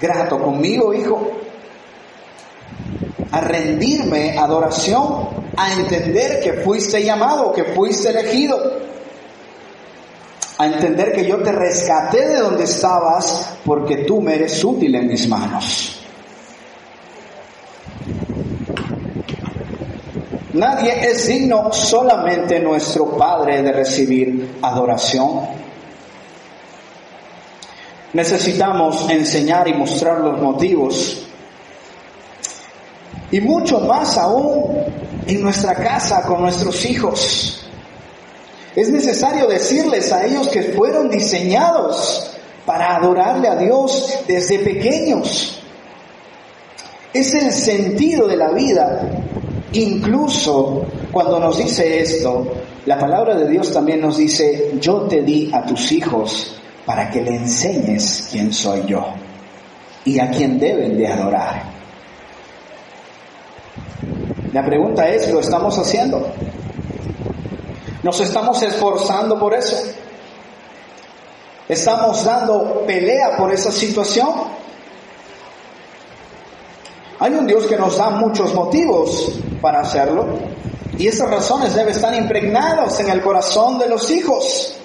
grato 0.00 0.38
conmigo, 0.42 0.92
hijo, 0.92 1.30
a 3.30 3.40
rendirme 3.40 4.36
adoración, 4.36 5.39
a 5.60 5.74
entender 5.74 6.40
que 6.40 6.54
fuiste 6.54 7.04
llamado, 7.04 7.52
que 7.52 7.64
fuiste 7.64 8.08
elegido, 8.08 8.80
a 10.56 10.66
entender 10.66 11.12
que 11.12 11.26
yo 11.26 11.42
te 11.42 11.52
rescaté 11.52 12.28
de 12.28 12.36
donde 12.36 12.64
estabas 12.64 13.58
porque 13.62 13.98
tú 13.98 14.22
me 14.22 14.36
eres 14.36 14.64
útil 14.64 14.94
en 14.94 15.06
mis 15.06 15.28
manos. 15.28 16.00
Nadie 20.54 21.10
es 21.10 21.26
digno, 21.26 21.70
solamente 21.72 22.58
nuestro 22.58 23.18
Padre, 23.18 23.62
de 23.62 23.72
recibir 23.72 24.56
adoración. 24.62 25.46
Necesitamos 28.14 29.10
enseñar 29.10 29.68
y 29.68 29.74
mostrar 29.74 30.20
los 30.20 30.40
motivos. 30.40 31.26
Y 33.30 33.40
mucho 33.42 33.80
más 33.80 34.18
aún 34.18 34.89
en 35.30 35.42
nuestra 35.42 35.74
casa 35.74 36.22
con 36.22 36.42
nuestros 36.42 36.84
hijos. 36.84 37.66
Es 38.76 38.90
necesario 38.90 39.46
decirles 39.46 40.12
a 40.12 40.24
ellos 40.24 40.48
que 40.48 40.62
fueron 40.62 41.10
diseñados 41.10 42.30
para 42.64 42.96
adorarle 42.96 43.48
a 43.48 43.56
Dios 43.56 44.18
desde 44.28 44.60
pequeños. 44.60 45.60
Es 47.12 47.34
el 47.34 47.52
sentido 47.52 48.28
de 48.28 48.36
la 48.36 48.52
vida 48.52 49.10
Incluso 49.72 50.84
cuando 51.12 51.38
nos 51.38 51.58
dice 51.58 52.00
esto, 52.00 52.46
la 52.86 52.98
palabra 52.98 53.36
de 53.36 53.48
Dios 53.48 53.72
también 53.72 54.00
nos 54.00 54.16
dice, 54.16 54.72
yo 54.80 55.02
te 55.02 55.22
di 55.22 55.50
a 55.52 55.64
tus 55.64 55.92
hijos 55.92 56.56
para 56.84 57.08
que 57.10 57.22
le 57.22 57.36
enseñes 57.36 58.28
quién 58.32 58.52
soy 58.52 58.82
yo 58.86 59.06
y 60.04 60.18
a 60.18 60.30
quién 60.30 60.58
deben 60.58 60.96
de 60.96 61.06
adorar. 61.06 61.79
La 64.52 64.64
pregunta 64.64 65.08
es, 65.08 65.30
¿lo 65.30 65.40
estamos 65.40 65.78
haciendo? 65.78 66.26
¿Nos 68.02 68.20
estamos 68.20 68.60
esforzando 68.62 69.38
por 69.38 69.54
eso? 69.54 69.76
¿Estamos 71.68 72.24
dando 72.24 72.82
pelea 72.86 73.36
por 73.36 73.52
esa 73.52 73.70
situación? 73.70 74.28
Hay 77.20 77.32
un 77.32 77.46
Dios 77.46 77.66
que 77.66 77.76
nos 77.76 77.96
da 77.98 78.10
muchos 78.10 78.54
motivos 78.54 79.38
para 79.60 79.80
hacerlo 79.80 80.26
y 80.98 81.06
esas 81.06 81.30
razones 81.30 81.74
deben 81.74 81.94
estar 81.94 82.14
impregnadas 82.14 82.98
en 83.00 83.10
el 83.10 83.22
corazón 83.22 83.78
de 83.78 83.88
los 83.88 84.10
hijos 84.10 84.76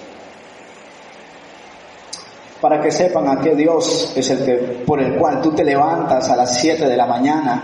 para 2.60 2.80
que 2.80 2.90
sepan 2.92 3.28
a 3.28 3.40
qué 3.40 3.54
Dios 3.54 4.12
es 4.14 4.30
el 4.30 4.44
que 4.44 4.54
por 4.86 5.00
el 5.00 5.16
cual 5.18 5.40
tú 5.40 5.52
te 5.52 5.64
levantas 5.64 6.28
a 6.28 6.36
las 6.36 6.58
7 6.58 6.86
de 6.86 6.96
la 6.96 7.06
mañana, 7.06 7.62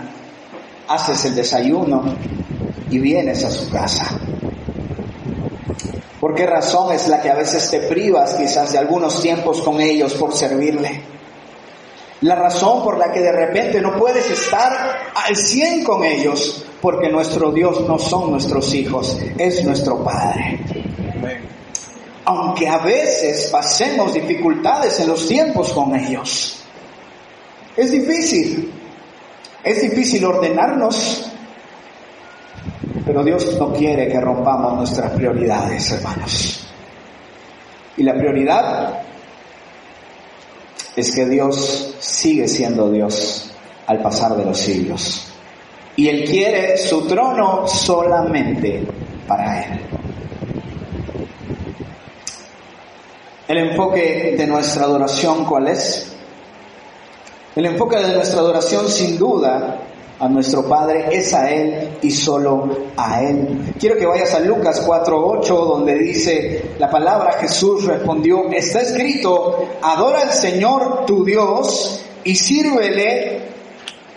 haces 0.87 1.25
el 1.25 1.35
desayuno 1.35 2.03
y 2.89 2.99
vienes 2.99 3.43
a 3.43 3.51
su 3.51 3.69
casa. 3.69 4.19
¿Por 6.19 6.35
qué 6.35 6.45
razón 6.45 6.93
es 6.93 7.07
la 7.07 7.21
que 7.21 7.29
a 7.29 7.35
veces 7.35 7.69
te 7.69 7.81
privas 7.81 8.35
quizás 8.35 8.71
de 8.71 8.77
algunos 8.77 9.21
tiempos 9.21 9.61
con 9.61 9.81
ellos 9.81 10.13
por 10.13 10.33
servirle? 10.33 11.01
La 12.21 12.35
razón 12.35 12.81
por 12.81 12.97
la 12.97 13.11
que 13.11 13.19
de 13.19 13.33
repente 13.33 13.81
no 13.81 13.97
puedes 13.97 14.29
estar 14.31 15.11
al 15.13 15.35
100 15.35 15.83
con 15.83 16.05
ellos, 16.05 16.63
porque 16.81 17.09
nuestro 17.09 17.51
Dios 17.51 17.85
no 17.85 17.99
son 17.99 18.31
nuestros 18.31 18.73
hijos, 18.73 19.17
es 19.37 19.65
nuestro 19.65 20.01
Padre. 20.01 20.59
Aunque 22.23 22.69
a 22.69 22.77
veces 22.77 23.49
pasemos 23.51 24.13
dificultades 24.13 25.01
en 25.01 25.09
los 25.09 25.27
tiempos 25.27 25.73
con 25.73 25.93
ellos. 25.93 26.63
Es 27.75 27.91
difícil, 27.91 28.71
es 29.63 29.81
difícil 29.81 30.25
ordenarnos, 30.25 31.31
pero 33.05 33.23
Dios 33.23 33.57
no 33.57 33.71
quiere 33.73 34.09
que 34.09 34.19
rompamos 34.19 34.77
nuestras 34.77 35.11
prioridades, 35.11 35.91
hermanos. 35.91 36.67
Y 37.95 38.03
la 38.03 38.13
prioridad 38.13 39.01
es 40.95 41.15
que 41.15 41.25
Dios 41.25 41.95
sigue 41.99 42.47
siendo 42.47 42.89
Dios 42.91 43.51
al 43.87 44.01
pasar 44.01 44.35
de 44.35 44.45
los 44.45 44.57
siglos. 44.57 45.27
Y 45.95 46.07
Él 46.07 46.25
quiere 46.25 46.77
su 46.77 47.05
trono 47.07 47.67
solamente 47.67 48.83
para 49.27 49.63
Él. 49.63 49.79
El 53.47 53.57
enfoque 53.69 54.35
de 54.37 54.47
nuestra 54.47 54.85
adoración, 54.85 55.45
¿cuál 55.45 55.67
es? 55.67 56.12
El 57.55 57.65
enfoque 57.65 57.97
de 57.97 58.13
nuestra 58.13 58.39
adoración, 58.39 58.89
sin 58.89 59.17
duda, 59.17 59.79
a 60.19 60.27
nuestro 60.27 60.67
Padre 60.67 61.07
es 61.11 61.33
a 61.33 61.49
Él 61.51 61.97
y 62.01 62.09
solo 62.09 62.69
a 62.95 63.21
Él. 63.21 63.73
Quiero 63.79 63.97
que 63.97 64.05
vayas 64.05 64.33
a 64.33 64.39
Lucas 64.39 64.87
4.8 64.87 65.47
donde 65.47 65.95
dice 65.97 66.71
la 66.79 66.89
palabra 66.89 67.33
Jesús 67.33 67.85
respondió, 67.85 68.49
está 68.51 68.81
escrito, 68.81 69.67
adora 69.81 70.21
al 70.21 70.31
Señor 70.31 71.05
tu 71.05 71.25
Dios 71.25 72.05
y 72.23 72.35
sírvele 72.35 73.41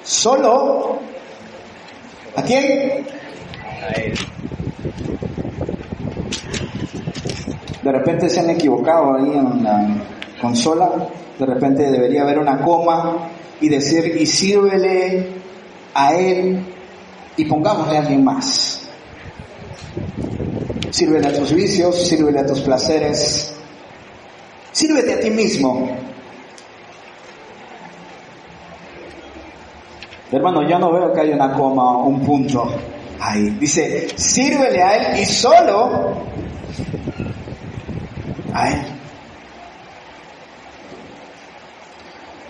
solo 0.05 0.99
a 2.37 2.43
quién? 2.43 3.07
A 3.83 3.93
Él. 4.01 4.15
De 7.83 7.93
repente 7.93 8.29
se 8.29 8.41
han 8.41 8.51
equivocado 8.51 9.15
ahí 9.15 9.33
en 9.33 9.63
la 9.65 9.89
consola, 10.41 11.09
de 11.39 11.47
repente 11.47 11.91
debería 11.91 12.23
haber 12.23 12.39
una 12.39 12.61
coma 12.63 13.29
y 13.61 13.69
decir 13.69 14.17
y 14.17 14.27
sírvele 14.27 15.29
a 15.95 16.15
Él 16.15 16.65
y 17.37 17.45
pongámosle 17.45 17.97
a 17.97 18.01
alguien 18.01 18.25
más. 18.25 18.89
Sírvele 20.91 21.29
a 21.29 21.33
tus 21.33 21.53
vicios, 21.53 22.09
sírvele 22.09 22.41
a 22.41 22.47
tus 22.47 22.61
placeres, 22.61 23.55
sírvete 24.73 25.15
a 25.15 25.21
ti 25.21 25.31
mismo. 25.31 25.91
Hermano, 30.33 30.69
yo 30.69 30.79
no 30.79 30.93
veo 30.93 31.13
que 31.13 31.21
haya 31.21 31.35
una 31.35 31.53
coma 31.53 31.99
o 31.99 32.09
un 32.09 32.21
punto 32.21 32.69
ahí. 33.21 33.51
Dice, 33.61 34.09
sírvele 34.17 34.83
a 34.83 34.97
Él 34.97 35.21
y 35.21 35.25
solo 35.25 36.15
a 38.53 38.71
Él. 38.71 38.96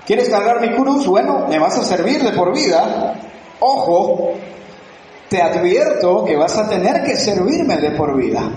¿Quieres 0.06 0.28
cargar 0.28 0.60
mi 0.60 0.70
cruz? 0.76 1.04
Bueno, 1.06 1.46
me 1.48 1.58
vas 1.58 1.76
a 1.78 1.84
servir 1.84 2.22
de 2.22 2.30
por 2.30 2.54
vida. 2.54 3.14
Ojo, 3.58 4.34
te 5.28 5.42
advierto 5.42 6.24
que 6.24 6.36
vas 6.36 6.56
a 6.56 6.68
tener 6.68 7.02
que 7.02 7.16
servirme 7.16 7.76
de 7.78 7.90
por 7.90 8.16
vida. 8.16 8.48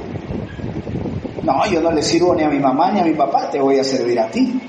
No, 1.41 1.65
yo 1.65 1.81
no 1.81 1.91
le 1.91 2.03
sirvo 2.03 2.35
ni 2.35 2.43
a 2.43 2.49
mi 2.49 2.59
mamá 2.59 2.91
ni 2.91 2.99
a 2.99 3.03
mi 3.03 3.13
papá, 3.13 3.49
te 3.49 3.59
voy 3.59 3.79
a 3.79 3.83
servir 3.83 4.19
a 4.19 4.29
ti. 4.29 4.61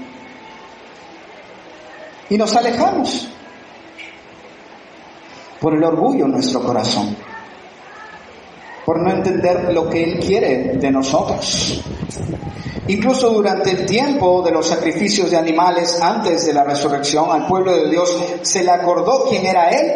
Y 2.31 2.39
nos 2.39 2.57
alejamos 2.57 3.29
por 5.61 5.75
el 5.75 5.85
orgullo 5.85 6.25
en 6.25 6.33
nuestro 6.33 6.63
corazón, 6.63 7.15
por 8.91 8.99
no 8.99 9.13
entender 9.13 9.73
lo 9.73 9.89
que 9.89 10.03
Él 10.03 10.19
quiere 10.19 10.73
de 10.75 10.91
nosotros. 10.91 11.81
Incluso 12.89 13.31
durante 13.31 13.71
el 13.71 13.87
tiempo 13.87 14.43
de 14.43 14.51
los 14.51 14.67
sacrificios 14.67 15.31
de 15.31 15.37
animales 15.37 16.01
antes 16.03 16.45
de 16.45 16.53
la 16.53 16.65
resurrección, 16.65 17.31
al 17.31 17.47
pueblo 17.47 17.73
de 17.73 17.89
Dios 17.89 18.13
se 18.43 18.65
le 18.65 18.73
acordó 18.73 19.27
quién 19.29 19.47
era 19.47 19.71
Él, 19.71 19.93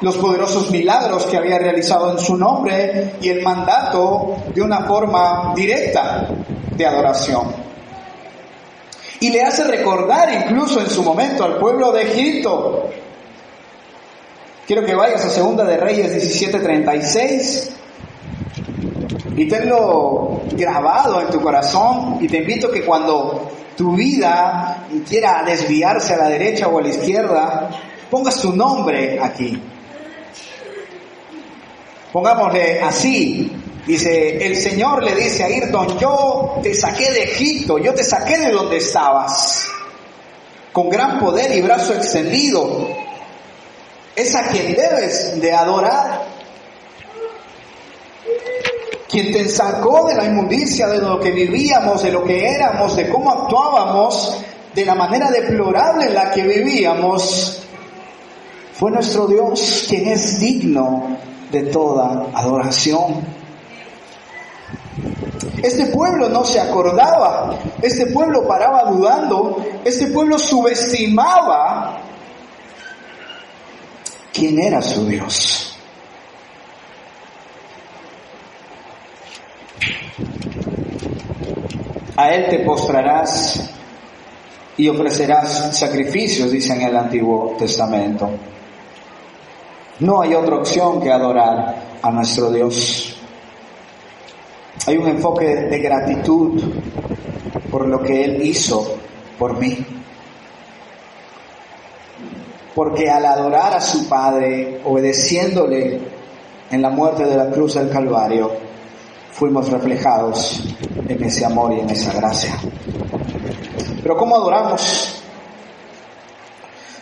los 0.00 0.16
poderosos 0.16 0.70
milagros 0.70 1.26
que 1.26 1.36
había 1.36 1.58
realizado 1.58 2.10
en 2.10 2.18
su 2.18 2.38
nombre 2.38 3.16
y 3.20 3.28
el 3.28 3.42
mandato 3.42 4.34
de 4.54 4.62
una 4.62 4.86
forma 4.86 5.52
directa 5.54 6.26
de 6.74 6.86
adoración. 6.86 7.52
Y 9.20 9.28
le 9.28 9.42
hace 9.42 9.64
recordar 9.64 10.32
incluso 10.32 10.80
en 10.80 10.88
su 10.88 11.02
momento 11.02 11.44
al 11.44 11.58
pueblo 11.58 11.92
de 11.92 12.04
Egipto. 12.04 12.88
Quiero 14.66 14.86
que 14.86 14.94
vayas 14.94 15.22
a 15.22 15.28
Segunda 15.28 15.64
de 15.64 15.76
Reyes 15.76 16.14
17:36 16.14 17.76
y 19.40 19.48
tenlo 19.48 20.42
grabado 20.52 21.22
en 21.22 21.28
tu 21.28 21.40
corazón 21.40 22.18
y 22.20 22.28
te 22.28 22.36
invito 22.36 22.70
que 22.70 22.84
cuando 22.84 23.50
tu 23.74 23.96
vida 23.96 24.86
quiera 25.08 25.42
desviarse 25.46 26.12
a 26.12 26.18
la 26.18 26.28
derecha 26.28 26.68
o 26.68 26.78
a 26.78 26.82
la 26.82 26.88
izquierda, 26.88 27.70
pongas 28.10 28.38
tu 28.38 28.54
nombre 28.54 29.18
aquí. 29.18 29.58
Pongámosle 32.12 32.82
así, 32.82 33.50
dice, 33.86 34.44
el 34.44 34.56
Señor 34.56 35.02
le 35.02 35.14
dice 35.14 35.44
a 35.44 35.46
Ayrton, 35.46 35.98
yo 35.98 36.58
te 36.62 36.74
saqué 36.74 37.10
de 37.10 37.22
Egipto, 37.22 37.78
yo 37.78 37.94
te 37.94 38.04
saqué 38.04 38.36
de 38.36 38.50
donde 38.50 38.76
estabas, 38.76 39.68
con 40.70 40.90
gran 40.90 41.18
poder 41.18 41.56
y 41.56 41.62
brazo 41.62 41.94
extendido. 41.94 42.88
Es 44.14 44.34
a 44.34 44.48
quien 44.48 44.74
debes 44.74 45.40
de 45.40 45.50
adorar 45.50 46.09
quien 49.10 49.32
te 49.32 49.48
sacó 49.48 50.06
de 50.06 50.14
la 50.14 50.24
inmundicia, 50.24 50.86
de 50.86 50.98
lo 50.98 51.18
que 51.18 51.32
vivíamos, 51.32 52.02
de 52.02 52.12
lo 52.12 52.22
que 52.24 52.46
éramos, 52.46 52.94
de 52.94 53.08
cómo 53.08 53.30
actuábamos, 53.30 54.38
de 54.74 54.84
la 54.84 54.94
manera 54.94 55.30
deplorable 55.30 56.06
en 56.06 56.14
la 56.14 56.30
que 56.30 56.42
vivíamos, 56.42 57.62
fue 58.72 58.90
nuestro 58.92 59.26
Dios 59.26 59.86
quien 59.88 60.08
es 60.08 60.38
digno 60.38 61.18
de 61.50 61.64
toda 61.64 62.26
adoración. 62.34 63.40
Este 65.62 65.86
pueblo 65.86 66.28
no 66.28 66.44
se 66.44 66.60
acordaba, 66.60 67.58
este 67.82 68.06
pueblo 68.06 68.46
paraba 68.46 68.90
dudando, 68.90 69.62
este 69.84 70.06
pueblo 70.06 70.38
subestimaba 70.38 72.00
quién 74.32 74.58
era 74.58 74.80
su 74.80 75.04
Dios. 75.04 75.69
A 82.20 82.34
Él 82.34 82.48
te 82.50 82.58
postrarás 82.58 83.66
y 84.76 84.86
ofrecerás 84.88 85.74
sacrificios, 85.74 86.50
dice 86.50 86.74
en 86.74 86.82
el 86.82 86.94
Antiguo 86.94 87.56
Testamento. 87.58 88.28
No 90.00 90.20
hay 90.20 90.34
otra 90.34 90.56
opción 90.56 91.00
que 91.00 91.10
adorar 91.10 91.76
a 92.02 92.10
nuestro 92.10 92.52
Dios. 92.52 93.18
Hay 94.86 94.98
un 94.98 95.08
enfoque 95.08 95.46
de 95.46 95.78
gratitud 95.78 96.62
por 97.70 97.88
lo 97.88 98.02
que 98.02 98.22
Él 98.22 98.42
hizo 98.42 98.98
por 99.38 99.58
mí. 99.58 99.78
Porque 102.74 103.08
al 103.08 103.24
adorar 103.24 103.76
a 103.76 103.80
su 103.80 104.06
Padre, 104.10 104.82
obedeciéndole 104.84 106.00
en 106.70 106.82
la 106.82 106.90
muerte 106.90 107.24
de 107.24 107.36
la 107.38 107.48
cruz 107.48 107.76
del 107.76 107.88
Calvario, 107.88 108.69
fuimos 109.32 109.70
reflejados 109.70 110.62
en 111.08 111.24
ese 111.24 111.44
amor 111.44 111.72
y 111.72 111.80
en 111.80 111.90
esa 111.90 112.12
gracia. 112.12 112.58
Pero 114.02 114.16
¿cómo 114.16 114.36
adoramos? 114.36 115.22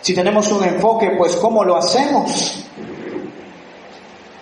Si 0.01 0.15
tenemos 0.15 0.51
un 0.53 0.65
enfoque, 0.65 1.11
pues 1.19 1.37
¿cómo 1.37 1.65
lo 1.65 1.77
hacemos? 1.77 2.65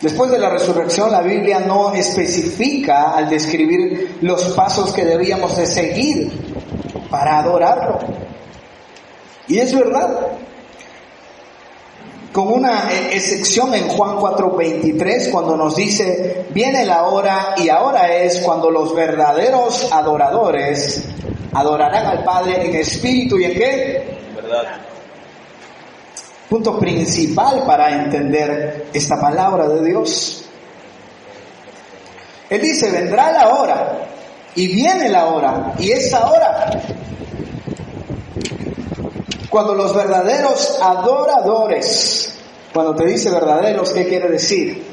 Después 0.00 0.30
de 0.30 0.38
la 0.38 0.50
resurrección, 0.50 1.10
la 1.10 1.22
Biblia 1.22 1.60
no 1.60 1.92
especifica 1.94 3.16
al 3.16 3.30
describir 3.30 4.18
los 4.20 4.42
pasos 4.48 4.92
que 4.92 5.04
debíamos 5.04 5.56
de 5.56 5.66
seguir 5.66 6.32
para 7.10 7.38
adorarlo. 7.38 7.98
Y 9.48 9.58
es 9.58 9.74
verdad, 9.74 10.28
con 12.36 12.52
una 12.52 12.90
excepción 12.92 13.72
en 13.72 13.88
Juan 13.88 14.18
4:23 14.18 15.30
cuando 15.30 15.56
nos 15.56 15.74
dice, 15.74 16.44
viene 16.50 16.84
la 16.84 17.04
hora 17.04 17.54
y 17.56 17.70
ahora 17.70 18.14
es 18.14 18.40
cuando 18.40 18.70
los 18.70 18.94
verdaderos 18.94 19.90
adoradores 19.90 21.02
adorarán 21.54 22.04
al 22.04 22.24
Padre 22.24 22.66
en 22.66 22.74
espíritu 22.76 23.38
y 23.38 23.44
en 23.44 23.52
qué? 23.54 24.18
¿Verdad? 24.36 24.64
Punto 26.50 26.78
principal 26.78 27.64
para 27.66 28.02
entender 28.02 28.88
esta 28.92 29.18
palabra 29.18 29.66
de 29.68 29.82
Dios. 29.82 30.44
Él 32.50 32.60
dice, 32.60 32.90
vendrá 32.90 33.32
la 33.32 33.48
hora 33.48 34.08
y 34.54 34.74
viene 34.74 35.08
la 35.08 35.24
hora 35.24 35.72
y 35.78 35.90
es 35.90 36.12
ahora 36.12 36.70
cuando 39.56 39.74
los 39.74 39.94
verdaderos 39.94 40.78
adoradores 40.82 42.30
Cuando 42.74 42.94
te 42.94 43.06
dice 43.06 43.30
verdaderos, 43.30 43.90
¿qué 43.90 44.06
quiere 44.06 44.28
decir? 44.28 44.84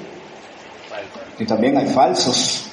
Que 1.38 1.46
también 1.46 1.76
hay 1.78 1.88
falsos. 1.88 2.68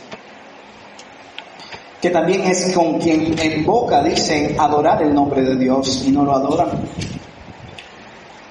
Que 2.00 2.10
también 2.10 2.42
es 2.42 2.72
con 2.76 3.00
quien 3.00 3.36
en 3.36 3.64
boca 3.66 4.04
dicen 4.04 4.54
adorar 4.56 5.02
el 5.02 5.12
nombre 5.12 5.42
de 5.42 5.56
Dios 5.56 6.04
y 6.06 6.12
no 6.12 6.24
lo 6.24 6.36
adoran. 6.36 6.68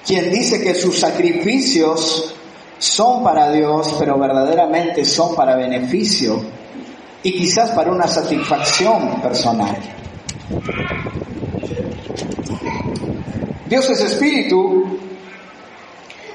Quien 0.06 0.30
dice 0.30 0.62
que 0.62 0.74
sus 0.74 1.00
sacrificios 1.00 2.34
son 2.78 3.24
para 3.24 3.50
Dios, 3.50 3.94
pero 3.98 4.18
verdaderamente 4.18 5.02
son 5.06 5.34
para 5.34 5.56
beneficio 5.56 6.42
y 7.22 7.32
quizás 7.32 7.70
para 7.70 7.90
una 7.90 8.06
satisfacción 8.06 9.22
personal. 9.22 9.78
Dios 13.70 13.88
es 13.88 14.00
espíritu 14.00 14.98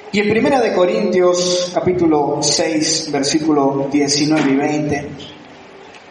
y 0.09 0.19
en 0.21 0.29
Primera 0.29 0.61
de 0.61 0.71
Corintios 0.71 1.69
capítulo 1.73 2.39
6 2.41 3.11
versículo 3.11 3.89
19 3.91 4.51
y 4.51 4.55
20 4.55 5.09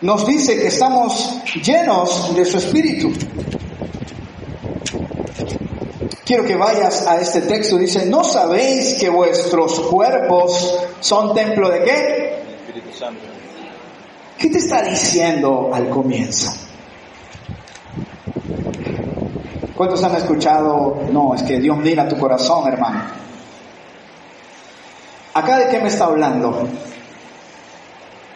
nos 0.02 0.26
dice 0.26 0.56
que 0.56 0.66
estamos 0.66 1.38
llenos 1.64 2.36
de 2.36 2.44
su 2.44 2.58
espíritu. 2.58 3.10
Quiero 6.26 6.44
que 6.44 6.56
vayas 6.56 7.06
a 7.06 7.18
este 7.18 7.40
texto, 7.40 7.78
dice, 7.78 8.04
¿no 8.04 8.22
sabéis 8.22 8.98
que 9.00 9.08
vuestros 9.08 9.80
cuerpos 9.80 10.78
son 11.00 11.32
templo 11.32 11.70
de 11.70 11.84
qué? 11.84 12.42
Espíritu 12.66 12.98
Santo. 12.98 13.22
¿Qué 14.36 14.50
te 14.50 14.58
está 14.58 14.82
diciendo 14.82 15.70
al 15.72 15.88
comienzo? 15.88 16.52
¿Cuántos 19.76 20.02
han 20.04 20.14
escuchado? 20.14 21.02
No, 21.10 21.34
es 21.34 21.42
que 21.42 21.58
Dios 21.58 21.76
mira 21.78 22.08
tu 22.08 22.16
corazón, 22.16 22.72
hermano. 22.72 23.02
¿Acá 25.34 25.58
de 25.58 25.68
qué 25.68 25.80
me 25.80 25.88
está 25.88 26.04
hablando? 26.04 26.68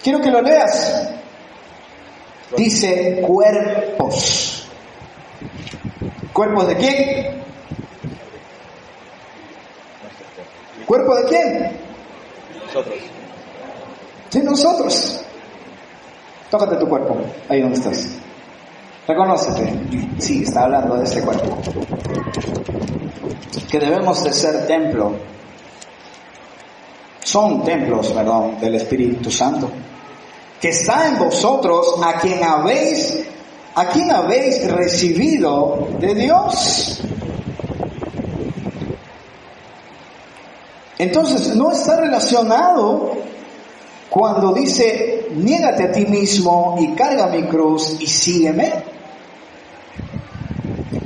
Quiero 0.02 0.20
que 0.20 0.30
lo 0.30 0.42
leas. 0.42 1.10
Dice 2.56 3.20
cuerpos. 3.24 4.68
¿Cuerpos 6.32 6.66
de 6.66 6.76
quién? 6.76 7.42
¿Cuerpo 10.86 11.14
de 11.16 11.24
quién? 11.24 11.78
Nosotros. 12.66 12.98
De 14.32 14.42
nosotros. 14.42 15.24
Tócate 16.50 16.76
tu 16.76 16.88
cuerpo, 16.88 17.18
ahí 17.48 17.60
donde 17.60 17.76
estás. 17.76 18.08
Reconócete. 19.08 19.72
Sí, 20.18 20.42
está 20.42 20.64
hablando 20.64 20.96
de 20.98 21.04
ese 21.04 21.22
cuerpo. 21.22 21.56
Que 23.70 23.78
debemos 23.78 24.22
de 24.22 24.32
ser 24.34 24.66
templo. 24.66 25.12
Son 27.24 27.64
templos, 27.64 28.12
perdón, 28.12 28.60
del 28.60 28.74
Espíritu 28.74 29.30
Santo. 29.30 29.70
Que 30.60 30.68
está 30.68 31.08
en 31.08 31.18
vosotros 31.18 31.94
a 32.04 32.18
quien 32.20 32.44
habéis, 32.44 33.24
a 33.76 33.86
quien 33.86 34.10
habéis 34.10 34.70
recibido 34.70 35.88
de 35.98 36.14
Dios. 36.14 37.00
Entonces, 40.98 41.56
no 41.56 41.72
está 41.72 41.96
relacionado 41.96 43.12
cuando 44.10 44.52
dice, 44.52 45.28
niégate 45.34 45.84
a 45.84 45.92
ti 45.92 46.04
mismo 46.04 46.76
y 46.78 46.88
carga 46.88 47.28
mi 47.28 47.44
cruz 47.44 47.96
y 48.00 48.06
sígueme. 48.06 48.97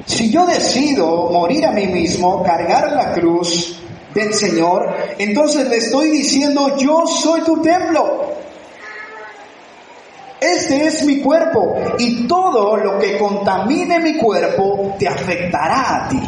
Si 0.07 0.31
yo 0.31 0.47
decido 0.47 1.31
morir 1.31 1.67
a 1.67 1.73
mí 1.73 1.87
mismo, 1.87 2.43
cargar 2.43 2.93
la 2.93 3.13
cruz 3.13 3.79
del 4.15 4.35
Señor, 4.35 4.95
entonces 5.19 5.69
le 5.69 5.77
estoy 5.77 6.11
diciendo, 6.11 6.77
yo 6.77 7.07
soy 7.07 7.43
tu 7.43 7.63
templo. 7.63 8.33
Este 10.41 10.87
es 10.87 11.05
mi 11.05 11.21
cuerpo 11.21 11.77
y 11.99 12.27
todo 12.27 12.77
lo 12.77 12.99
que 12.99 13.17
contamine 13.17 14.01
mi 14.01 14.17
cuerpo 14.19 14.97
te 14.99 15.07
afectará 15.07 16.05
a 16.05 16.09
ti. 16.09 16.21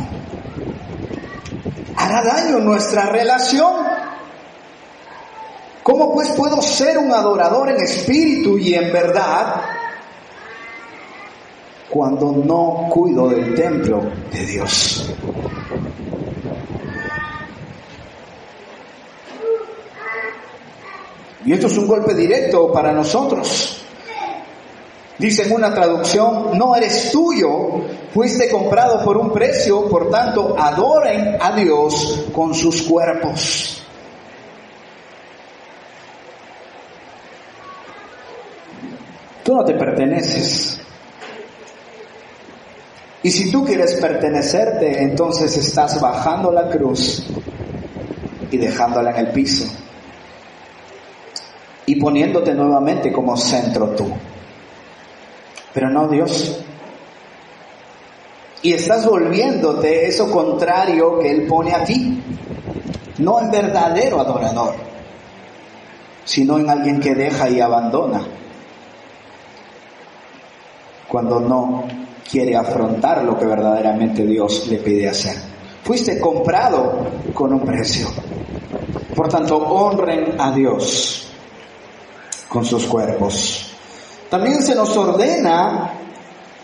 Hará 1.97 2.23
daño 2.23 2.59
nuestra 2.61 3.07
relación. 3.07 3.75
¿Cómo 5.83 6.15
pues 6.15 6.31
puedo 6.31 6.63
ser 6.63 6.97
un 6.97 7.13
adorador 7.13 7.71
en 7.71 7.83
espíritu 7.83 8.57
y 8.57 8.75
en 8.75 8.93
verdad 8.93 9.57
cuando 11.90 12.33
no 12.33 12.88
cuido 12.90 13.29
del 13.29 13.55
templo 13.55 14.03
de 14.33 14.47
Dios? 14.47 15.14
Y 21.47 21.53
esto 21.53 21.66
es 21.66 21.77
un 21.77 21.87
golpe 21.87 22.14
directo 22.14 22.73
para 22.73 22.92
nosotros. 22.92 23.83
Dice 25.18 25.44
en 25.44 25.53
una 25.53 25.73
traducción, 25.73 26.59
no 26.59 26.75
eres 26.75 27.12
tuyo, 27.12 27.83
fuiste 28.12 28.51
comprado 28.51 29.05
por 29.05 29.16
un 29.16 29.33
precio, 29.33 29.88
por 29.88 30.11
tanto, 30.11 30.57
adoren 30.59 31.37
a 31.40 31.55
Dios 31.55 32.27
con 32.33 32.53
sus 32.55 32.83
cuerpos. 32.83 33.83
Tú 39.44 39.55
no 39.55 39.64
te 39.64 39.75
perteneces. 39.75 40.84
Y 43.25 43.31
si 43.31 43.51
tú 43.51 43.65
quieres 43.65 43.95
pertenecerte, 43.95 45.03
entonces 45.03 45.57
estás 45.57 45.99
bajando 45.99 46.53
la 46.53 46.69
cruz 46.69 47.25
y 48.51 48.59
dejándola 48.59 49.13
en 49.13 49.27
el 49.27 49.33
piso. 49.33 49.65
Y 51.87 51.97
poniéndote 51.97 52.53
nuevamente 52.53 53.11
como 53.11 53.35
centro 53.35 53.89
tú. 53.97 54.13
Pero 55.73 55.89
no 55.89 56.07
Dios. 56.07 56.63
Y 58.61 58.75
estás 58.75 59.07
volviéndote 59.07 60.07
eso 60.07 60.31
contrario 60.31 61.19
que 61.19 61.31
Él 61.31 61.47
pone 61.47 61.73
a 61.73 61.83
ti. 61.83 62.23
No 63.17 63.41
en 63.41 63.51
verdadero 63.51 64.21
adorador, 64.21 64.75
sino 66.27 66.59
en 66.59 66.69
alguien 66.69 67.01
que 67.01 67.15
deja 67.15 67.49
y 67.49 67.59
abandona 67.59 68.23
cuando 71.09 71.41
no 71.41 71.85
quiere 72.29 72.57
afrontar 72.57 73.23
lo 73.25 73.39
que 73.39 73.47
verdaderamente 73.47 74.25
Dios 74.25 74.67
le 74.69 74.79
pide 74.79 75.09
hacer. 75.09 75.37
Fuiste 75.83 76.19
comprado 76.19 77.07
con 77.33 77.53
un 77.53 77.61
precio. 77.61 78.09
Por 79.15 79.29
tanto, 79.29 79.59
honren 79.59 80.41
a 80.41 80.51
Dios 80.53 81.29
con 82.49 82.65
sus 82.65 82.87
cuerpos. 82.87 83.71
También 84.31 84.63
se 84.63 84.75
nos 84.75 84.97
ordena 84.97 85.93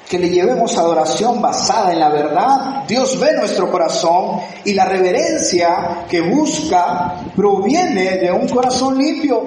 que 0.09 0.19
le 0.19 0.29
llevemos 0.29 0.77
adoración 0.77 1.41
basada 1.41 1.93
en 1.93 2.01
la 2.01 2.09
verdad. 2.09 2.85
Dios 2.89 3.19
ve 3.21 3.33
nuestro 3.37 3.71
corazón 3.71 4.41
y 4.65 4.75
la 4.75 4.85
reverencia 4.85 6.05
que 6.09 6.21
busca 6.21 7.15
proviene 7.37 8.19
de 8.19 8.33
un 8.33 8.49
corazón 8.49 8.99
limpio. 8.99 9.45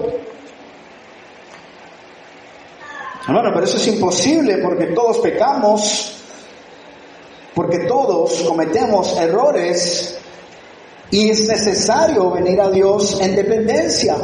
Hermano, 3.26 3.52
pero 3.54 3.66
eso 3.66 3.78
es 3.78 3.88
imposible 3.88 4.58
porque 4.58 4.88
todos 4.88 5.20
pecamos, 5.20 6.14
porque 7.54 7.80
todos 7.80 8.42
cometemos 8.44 9.18
errores 9.18 10.18
y 11.10 11.30
es 11.30 11.48
necesario 11.48 12.32
venir 12.32 12.60
a 12.60 12.70
Dios 12.70 13.22
en 13.22 13.36
dependencia 13.36 14.18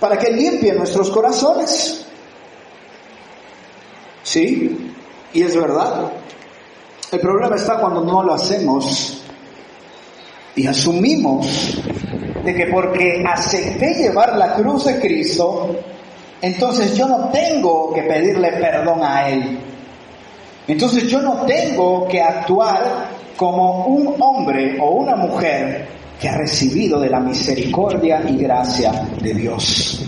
para 0.00 0.18
que 0.18 0.30
limpie 0.30 0.72
nuestros 0.74 1.10
corazones. 1.10 2.04
¿Sí? 4.22 4.92
Y 5.32 5.42
es 5.42 5.56
verdad. 5.56 6.12
El 7.10 7.20
problema 7.20 7.56
está 7.56 7.78
cuando 7.78 8.02
no 8.02 8.22
lo 8.22 8.34
hacemos 8.34 9.22
y 10.54 10.66
asumimos 10.66 11.80
de 12.44 12.54
que 12.54 12.66
porque 12.66 13.24
acepté 13.26 13.94
llevar 13.94 14.36
la 14.36 14.54
cruz 14.54 14.84
de 14.84 15.00
Cristo, 15.00 15.76
entonces 16.40 16.96
yo 16.96 17.08
no 17.08 17.30
tengo 17.30 17.92
que 17.92 18.02
pedirle 18.02 18.52
perdón 18.52 19.00
a 19.02 19.28
Él. 19.28 19.58
Entonces 20.66 21.08
yo 21.08 21.20
no 21.20 21.46
tengo 21.46 22.06
que 22.06 22.20
actuar 22.20 23.08
como 23.36 23.86
un 23.86 24.14
hombre 24.20 24.78
o 24.80 24.90
una 24.90 25.16
mujer 25.16 25.88
que 26.20 26.28
ha 26.28 26.36
recibido 26.36 27.00
de 27.00 27.08
la 27.08 27.20
misericordia 27.20 28.22
y 28.28 28.36
gracia 28.36 28.92
de 29.20 29.34
Dios. 29.34 30.04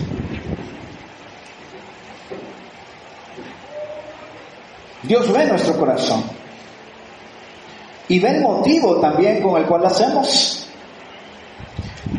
Dios 5.03 5.33
ve 5.33 5.45
nuestro 5.47 5.77
corazón 5.77 6.23
y 8.07 8.19
ve 8.19 8.29
el 8.29 8.41
motivo 8.41 8.97
también 8.97 9.41
con 9.41 9.59
el 9.59 9.65
cual 9.67 9.81
lo 9.81 9.87
hacemos. 9.87 10.67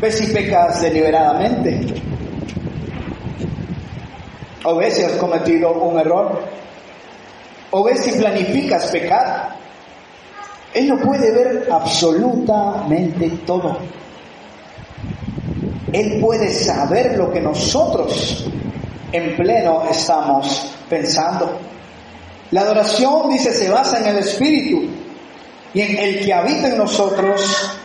Ve 0.01 0.11
si 0.11 0.33
pecas 0.33 0.81
deliberadamente, 0.81 1.79
o 4.63 4.75
ves 4.75 4.95
si 4.95 5.03
has 5.03 5.13
cometido 5.13 5.71
un 5.73 5.99
error, 5.99 6.39
o 7.71 7.83
ves 7.83 8.03
si 8.03 8.11
planificas 8.11 8.87
pecar. 8.87 9.55
Él 10.73 10.87
lo 10.87 10.97
puede 10.99 11.31
ver 11.31 11.67
absolutamente 11.71 13.29
todo. 13.45 13.77
Él 15.91 16.19
puede 16.19 16.49
saber 16.51 17.17
lo 17.17 17.31
que 17.31 17.39
nosotros 17.39 18.45
en 19.11 19.35
pleno 19.35 19.83
estamos 19.89 20.73
pensando. 20.89 21.59
La 22.51 22.61
adoración, 22.61 23.29
dice, 23.29 23.53
se 23.53 23.69
basa 23.69 23.99
en 23.99 24.07
el 24.07 24.17
Espíritu 24.17 24.89
y 25.73 25.81
en 25.81 25.97
el 25.97 26.25
que 26.25 26.33
habita 26.33 26.67
en 26.67 26.77
nosotros 26.77 27.75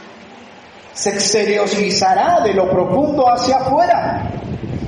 se 0.93 1.11
exteriorizará 1.11 2.41
de 2.41 2.55
lo 2.55 2.71
profundo 2.71 3.29
hacia 3.31 3.59
afuera. 3.59 4.38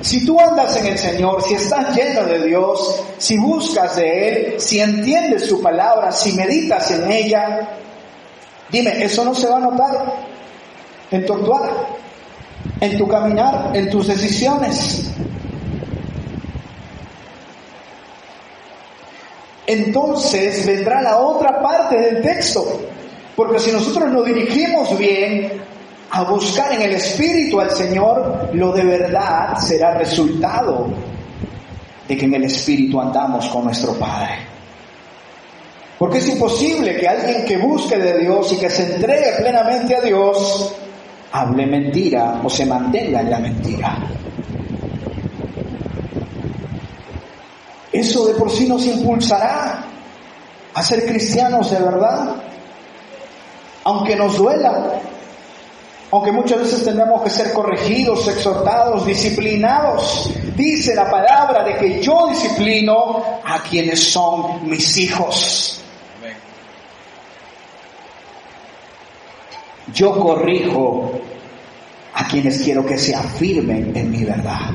Si 0.02 0.24
tú 0.24 0.40
andas 0.40 0.74
en 0.76 0.86
el 0.86 0.98
Señor, 0.98 1.42
si 1.42 1.54
estás 1.54 1.94
lleno 1.94 2.24
de 2.24 2.46
Dios, 2.46 3.02
si 3.18 3.36
buscas 3.36 3.96
de 3.96 4.28
Él, 4.28 4.60
si 4.60 4.80
entiendes 4.80 5.46
su 5.46 5.60
palabra, 5.60 6.10
si 6.10 6.32
meditas 6.32 6.90
en 6.90 7.10
ella, 7.10 7.68
dime, 8.70 9.04
eso 9.04 9.24
no 9.24 9.34
se 9.34 9.46
va 9.46 9.56
a 9.58 9.60
notar 9.60 10.14
en 11.10 11.26
tu 11.26 11.34
actuar, 11.34 11.70
en 12.80 12.96
tu 12.96 13.06
caminar, 13.06 13.76
en 13.76 13.90
tus 13.90 14.06
decisiones. 14.06 15.12
Entonces 19.66 20.66
vendrá 20.66 21.02
la 21.02 21.18
otra 21.18 21.60
parte 21.60 21.96
del 21.96 22.22
texto, 22.22 22.80
porque 23.36 23.58
si 23.58 23.70
nosotros 23.70 24.10
nos 24.10 24.24
dirigimos 24.24 24.96
bien 24.96 25.69
a 26.10 26.24
buscar 26.24 26.72
en 26.72 26.82
el 26.82 26.92
Espíritu 26.94 27.60
al 27.60 27.70
Señor, 27.70 28.50
lo 28.52 28.72
de 28.72 28.84
verdad 28.84 29.56
será 29.58 29.94
resultado 29.94 30.88
de 32.08 32.16
que 32.16 32.24
en 32.24 32.34
el 32.34 32.44
Espíritu 32.44 33.00
andamos 33.00 33.46
con 33.48 33.64
nuestro 33.64 33.94
Padre. 33.94 34.38
Porque 35.98 36.18
es 36.18 36.28
imposible 36.28 36.96
que 36.96 37.06
alguien 37.06 37.44
que 37.44 37.58
busque 37.58 37.96
de 37.96 38.18
Dios 38.18 38.52
y 38.52 38.56
que 38.56 38.70
se 38.70 38.94
entregue 38.94 39.32
plenamente 39.38 39.94
a 39.94 40.00
Dios 40.00 40.74
hable 41.32 41.66
mentira 41.66 42.40
o 42.42 42.50
se 42.50 42.66
mantenga 42.66 43.20
en 43.20 43.30
la 43.30 43.38
mentira. 43.38 43.98
Eso 47.92 48.26
de 48.26 48.34
por 48.34 48.50
sí 48.50 48.66
nos 48.66 48.84
impulsará 48.86 49.84
a 50.74 50.82
ser 50.82 51.04
cristianos 51.06 51.70
de 51.70 51.78
verdad, 51.78 52.34
aunque 53.84 54.16
nos 54.16 54.36
duela, 54.36 55.00
aunque 56.10 56.32
muchas 56.32 56.60
veces 56.60 56.84
tenemos 56.84 57.22
que 57.22 57.30
ser 57.30 57.52
corregidos, 57.52 58.26
exhortados, 58.26 59.06
disciplinados. 59.06 60.30
Dice 60.56 60.94
la 60.94 61.08
palabra 61.08 61.62
de 61.64 61.76
que 61.76 62.02
yo 62.02 62.28
disciplino 62.28 63.22
a 63.44 63.62
quienes 63.62 64.12
son 64.12 64.68
mis 64.68 64.96
hijos. 64.98 65.80
Yo 69.94 70.18
corrijo 70.18 71.12
a 72.14 72.26
quienes 72.26 72.62
quiero 72.62 72.84
que 72.84 72.98
se 72.98 73.14
afirmen 73.14 73.96
en 73.96 74.10
mi 74.10 74.24
verdad. 74.24 74.70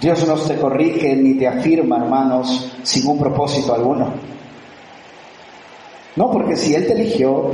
Dios 0.00 0.26
no 0.26 0.34
te 0.36 0.56
corrige 0.56 1.16
ni 1.16 1.34
te 1.34 1.48
afirma, 1.48 1.96
hermanos, 1.96 2.72
sin 2.84 3.06
un 3.08 3.18
propósito 3.18 3.74
alguno. 3.74 4.12
No, 6.14 6.30
porque 6.30 6.56
si 6.56 6.74
Él 6.74 6.86
te 6.86 6.92
eligió, 6.92 7.52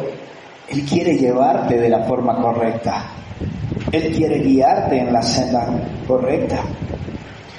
Él 0.69 0.85
quiere 0.85 1.17
llevarte 1.17 1.79
de 1.79 1.89
la 1.89 2.05
forma 2.05 2.41
correcta. 2.41 3.05
Él 3.93 4.13
quiere 4.15 4.39
guiarte 4.39 4.99
en 4.99 5.13
la 5.13 5.23
senda 5.23 5.67
correcta. 6.07 6.63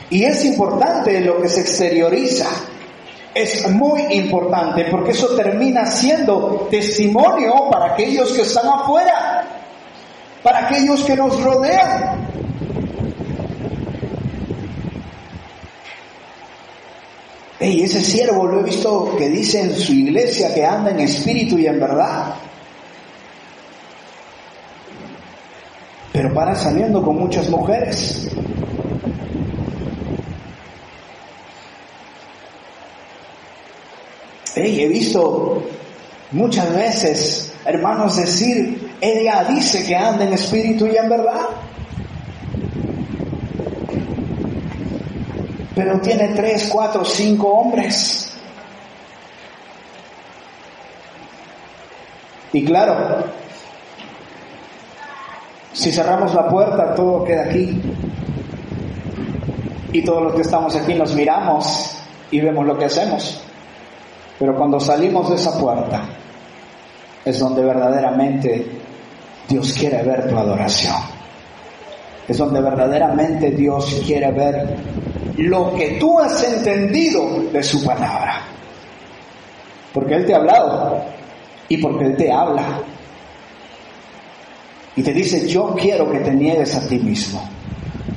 Y 0.10 0.24
es 0.24 0.46
importante 0.46 1.20
lo 1.22 1.42
que 1.42 1.50
se 1.50 1.62
exterioriza. 1.62 2.48
Es 3.34 3.70
muy 3.70 4.02
importante 4.14 4.86
porque 4.90 5.12
eso 5.12 5.36
termina 5.36 5.86
siendo 5.86 6.68
testimonio 6.72 7.70
para 7.70 7.94
aquellos 7.94 8.32
que 8.32 8.44
están 8.44 8.68
afuera, 8.68 9.46
para 10.42 10.68
aquellos 10.68 11.04
que 11.04 11.16
nos 11.16 11.42
rodean. 11.44 12.30
Hey, 17.60 17.82
ese 17.84 18.02
siervo 18.02 18.46
lo 18.46 18.60
he 18.60 18.64
visto 18.64 19.16
que 19.18 19.30
dice 19.30 19.62
en 19.62 19.76
su 19.76 19.92
iglesia 19.94 20.54
que 20.54 20.66
anda 20.66 20.92
en 20.92 21.00
espíritu 21.00 21.58
y 21.58 21.68
en 21.68 21.80
verdad. 21.80 22.36
Pero 26.16 26.34
para 26.34 26.56
saliendo 26.56 27.04
con 27.04 27.18
muchas 27.18 27.50
mujeres. 27.50 28.28
He 34.56 34.88
visto 34.88 35.62
muchas 36.32 36.74
veces 36.74 37.54
hermanos 37.66 38.16
decir, 38.16 38.90
ella 39.02 39.44
dice 39.50 39.84
que 39.86 39.96
anda 39.96 40.24
en 40.24 40.34
espíritu 40.34 40.88
y 40.88 40.96
en 40.96 41.10
verdad. 41.10 41.50
pero 45.76 46.00
tiene 46.00 46.30
tres, 46.30 46.70
cuatro, 46.72 47.04
cinco 47.04 47.50
hombres. 47.50 48.32
Y 52.54 52.64
claro, 52.64 53.26
si 55.86 55.92
cerramos 55.92 56.34
la 56.34 56.48
puerta, 56.48 56.96
todo 56.96 57.24
queda 57.24 57.44
aquí. 57.44 57.80
Y 59.94 60.04
todos 60.04 60.24
los 60.24 60.34
que 60.34 60.42
estamos 60.42 60.76
aquí 60.76 60.96
nos 60.96 61.14
miramos 61.14 61.96
y 62.32 62.42
vemos 62.42 62.66
lo 62.66 62.76
que 62.76 62.86
hacemos. 62.86 63.40
Pero 64.40 64.56
cuando 64.56 64.80
salimos 64.80 65.30
de 65.30 65.36
esa 65.36 65.60
puerta, 65.60 66.10
es 67.24 67.38
donde 67.38 67.64
verdaderamente 67.64 68.66
Dios 69.48 69.74
quiere 69.74 70.02
ver 70.02 70.28
tu 70.28 70.36
adoración. 70.36 70.96
Es 72.28 72.40
donde 72.40 72.62
verdaderamente 72.62 73.52
Dios 73.52 74.02
quiere 74.08 74.32
ver 74.32 74.76
lo 75.38 75.72
que 75.76 76.00
tú 76.00 76.20
has 76.20 76.44
entendido 76.52 77.44
de 77.54 77.62
su 77.62 77.86
palabra. 77.86 78.42
Porque 79.94 80.16
Él 80.16 80.26
te 80.26 80.34
ha 80.34 80.38
hablado 80.38 81.04
y 81.70 81.78
porque 81.78 82.06
Él 82.06 82.18
te 82.18 82.32
habla. 82.32 82.82
Y 84.96 85.04
te 85.04 85.14
dice, 85.14 85.48
yo 85.48 85.76
quiero 85.76 86.10
que 86.10 86.20
te 86.20 86.34
niegues 86.34 86.76
a 86.76 86.88
ti 86.88 86.98
mismo. 87.00 87.48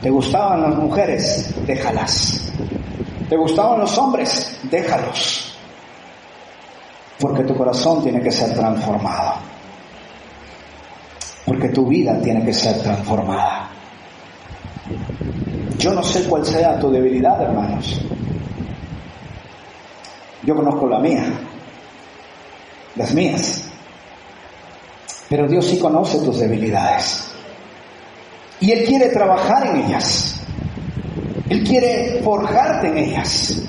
¿Te 0.00 0.10
gustaban 0.10 0.62
las 0.62 0.76
mujeres? 0.76 1.52
Déjalas. 1.66 2.52
¿Te 3.28 3.36
gustaban 3.36 3.80
los 3.80 3.98
hombres? 3.98 4.58
Déjalos. 4.70 5.52
Porque 7.18 7.42
tu 7.42 7.56
corazón 7.56 8.02
tiene 8.02 8.20
que 8.22 8.30
ser 8.30 8.54
transformado. 8.54 9.34
Porque 11.44 11.68
tu 11.70 11.86
vida 11.86 12.20
tiene 12.20 12.44
que 12.44 12.52
ser 12.52 12.78
transformada. 12.80 13.70
Yo 15.78 15.92
no 15.92 16.02
sé 16.02 16.24
cuál 16.24 16.44
sea 16.44 16.78
tu 16.78 16.90
debilidad, 16.90 17.40
hermanos. 17.42 18.00
Yo 20.44 20.54
conozco 20.54 20.88
la 20.88 21.00
mía, 21.00 21.24
las 22.94 23.12
mías. 23.14 23.67
Pero 25.28 25.46
Dios 25.46 25.66
sí 25.66 25.78
conoce 25.78 26.18
tus 26.20 26.40
debilidades. 26.40 27.30
Y 28.60 28.72
Él 28.72 28.84
quiere 28.84 29.08
trabajar 29.10 29.66
en 29.66 29.84
ellas. 29.84 30.40
Él 31.48 31.64
quiere 31.64 32.20
forjarte 32.22 32.88
en 32.88 32.98
ellas. 32.98 33.62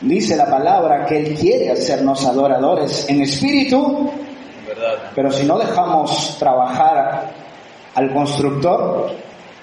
Dice 0.00 0.36
la 0.36 0.46
palabra 0.46 1.06
que 1.06 1.18
Él 1.18 1.34
quiere 1.34 1.70
hacernos 1.70 2.26
adoradores 2.26 3.08
en 3.08 3.22
espíritu, 3.22 4.10
pero 5.14 5.30
si 5.30 5.44
no 5.44 5.58
dejamos 5.58 6.36
trabajar 6.38 7.30
al 7.94 8.12
constructor, 8.12 9.12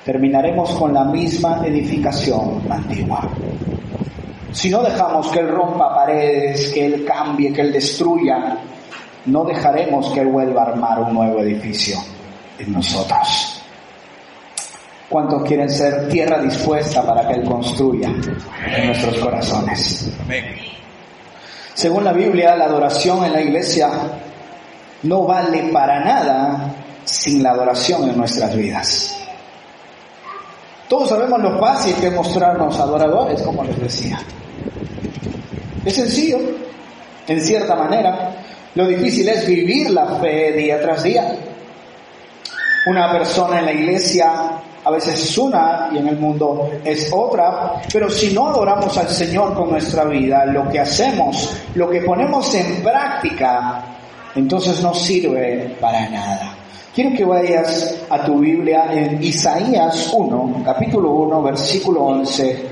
terminaremos 0.05 0.71
con 0.71 0.93
la 0.93 1.03
misma 1.03 1.61
edificación 1.65 2.61
antigua. 2.69 3.29
Si 4.51 4.69
no 4.69 4.81
dejamos 4.81 5.27
que 5.29 5.39
Él 5.39 5.49
rompa 5.49 5.93
paredes, 5.93 6.71
que 6.73 6.85
Él 6.85 7.05
cambie, 7.05 7.51
que 7.53 7.61
Él 7.61 7.73
destruya, 7.73 8.57
no 9.25 9.43
dejaremos 9.43 10.11
que 10.13 10.21
Él 10.21 10.27
vuelva 10.27 10.63
a 10.63 10.65
armar 10.67 10.99
un 10.99 11.13
nuevo 11.13 11.39
edificio 11.41 11.97
en 12.57 12.73
nosotros. 12.73 13.61
¿Cuántos 15.09 15.43
quieren 15.43 15.69
ser 15.69 16.07
tierra 16.07 16.39
dispuesta 16.39 17.01
para 17.03 17.27
que 17.27 17.33
Él 17.33 17.43
construya 17.43 18.09
en 18.09 18.85
nuestros 18.85 19.17
corazones? 19.19 20.11
Según 21.73 22.03
la 22.03 22.13
Biblia, 22.13 22.55
la 22.55 22.65
adoración 22.65 23.25
en 23.25 23.33
la 23.33 23.41
iglesia 23.41 23.89
no 25.03 25.23
vale 25.23 25.63
para 25.71 26.03
nada 26.03 26.75
sin 27.05 27.41
la 27.41 27.51
adoración 27.51 28.09
en 28.09 28.17
nuestras 28.17 28.55
vidas. 28.55 29.15
Todos 30.87 31.09
sabemos 31.09 31.39
lo 31.41 31.59
fácil 31.59 31.95
que 31.95 32.07
es 32.07 32.13
mostrarnos 32.13 32.79
adoradores, 32.79 33.41
como 33.41 33.63
les 33.63 33.79
decía. 33.79 34.19
Es 35.85 35.95
sencillo, 35.95 36.39
en 37.27 37.41
cierta 37.41 37.75
manera. 37.75 38.35
Lo 38.75 38.87
difícil 38.87 39.27
es 39.29 39.47
vivir 39.47 39.89
la 39.89 40.05
fe 40.19 40.51
día 40.53 40.79
tras 40.81 41.03
día. 41.03 41.35
Una 42.85 43.11
persona 43.11 43.59
en 43.59 43.65
la 43.65 43.73
iglesia 43.73 44.61
a 44.83 44.91
veces 44.91 45.21
es 45.21 45.37
una 45.37 45.89
y 45.91 45.97
en 45.97 46.07
el 46.07 46.17
mundo 46.17 46.69
es 46.83 47.09
otra, 47.11 47.73
pero 47.91 48.09
si 48.09 48.33
no 48.33 48.47
adoramos 48.47 48.97
al 48.97 49.09
Señor 49.09 49.53
con 49.53 49.71
nuestra 49.71 50.05
vida, 50.05 50.45
lo 50.45 50.69
que 50.69 50.79
hacemos, 50.79 51.53
lo 51.75 51.89
que 51.89 52.01
ponemos 52.01 52.53
en 52.55 52.81
práctica, 52.81 53.83
entonces 54.35 54.81
no 54.81 54.93
sirve 54.93 55.75
para 55.79 56.09
nada. 56.09 56.55
Quiero 56.93 57.15
que 57.15 57.25
vayas 57.25 57.97
a 58.09 58.23
tu 58.23 58.39
Biblia 58.39 58.87
en 58.91 59.21
Isaías 59.21 60.11
1, 60.13 60.63
capítulo 60.65 61.11
1, 61.11 61.43
versículo 61.43 62.01
11. 62.05 62.65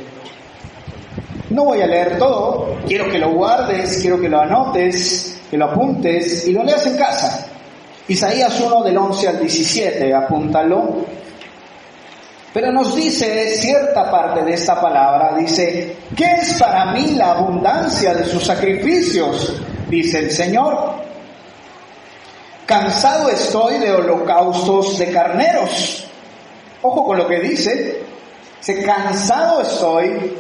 No 1.49 1.65
voy 1.65 1.81
a 1.81 1.88
leer 1.88 2.17
todo, 2.17 2.77
quiero 2.88 3.10
que 3.10 3.19
lo 3.19 3.31
guardes, 3.31 3.99
quiero 4.01 4.19
que 4.19 4.27
lo 4.27 4.41
anotes, 4.41 5.37
que 5.49 5.57
lo 5.57 5.65
apuntes 5.65 6.47
y 6.47 6.53
lo 6.53 6.63
leas 6.63 6.86
en 6.86 6.97
casa. 6.97 7.47
Isaías 8.07 8.60
1 8.60 8.83
del 8.83 8.97
11 8.97 9.27
al 9.27 9.39
17, 9.39 10.13
apúntalo. 10.13 11.05
Pero 12.53 12.71
nos 12.71 12.95
dice 12.95 13.55
cierta 13.55 14.10
parte 14.10 14.43
de 14.43 14.53
esta 14.53 14.79
palabra, 14.81 15.36
dice, 15.38 15.97
¿qué 16.15 16.25
es 16.41 16.53
para 16.53 16.91
mí 16.91 17.15
la 17.15 17.31
abundancia 17.31 18.13
de 18.13 18.25
sus 18.25 18.43
sacrificios? 18.43 19.62
Dice 19.89 20.19
el 20.19 20.31
Señor. 20.31 20.95
Cansado 22.65 23.29
estoy 23.29 23.77
de 23.77 23.91
holocaustos 23.91 24.97
de 24.97 25.12
carneros. 25.12 26.07
Ojo 26.81 27.05
con 27.05 27.17
lo 27.17 27.27
que 27.27 27.39
dice. 27.39 28.01
Dice, 28.60 28.83
cansado 28.83 29.62
estoy 29.62 30.33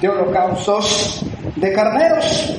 de 0.00 0.08
holocaustos 0.08 1.24
de 1.56 1.72
carneros. 1.72 2.56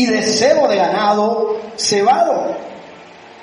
Y 0.00 0.06
de 0.06 0.22
cebo 0.22 0.66
de 0.66 0.76
ganado 0.76 1.58
cebado 1.76 2.56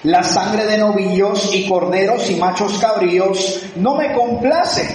la 0.02 0.24
sangre 0.24 0.65
de 0.65 0.80
novillos 0.80 1.54
y 1.54 1.70
corderos 1.70 2.32
y 2.32 2.36
machos 2.36 2.80
cabríos 2.80 3.62
no 3.76 3.93
me 3.93 4.12
complace. 4.15 4.88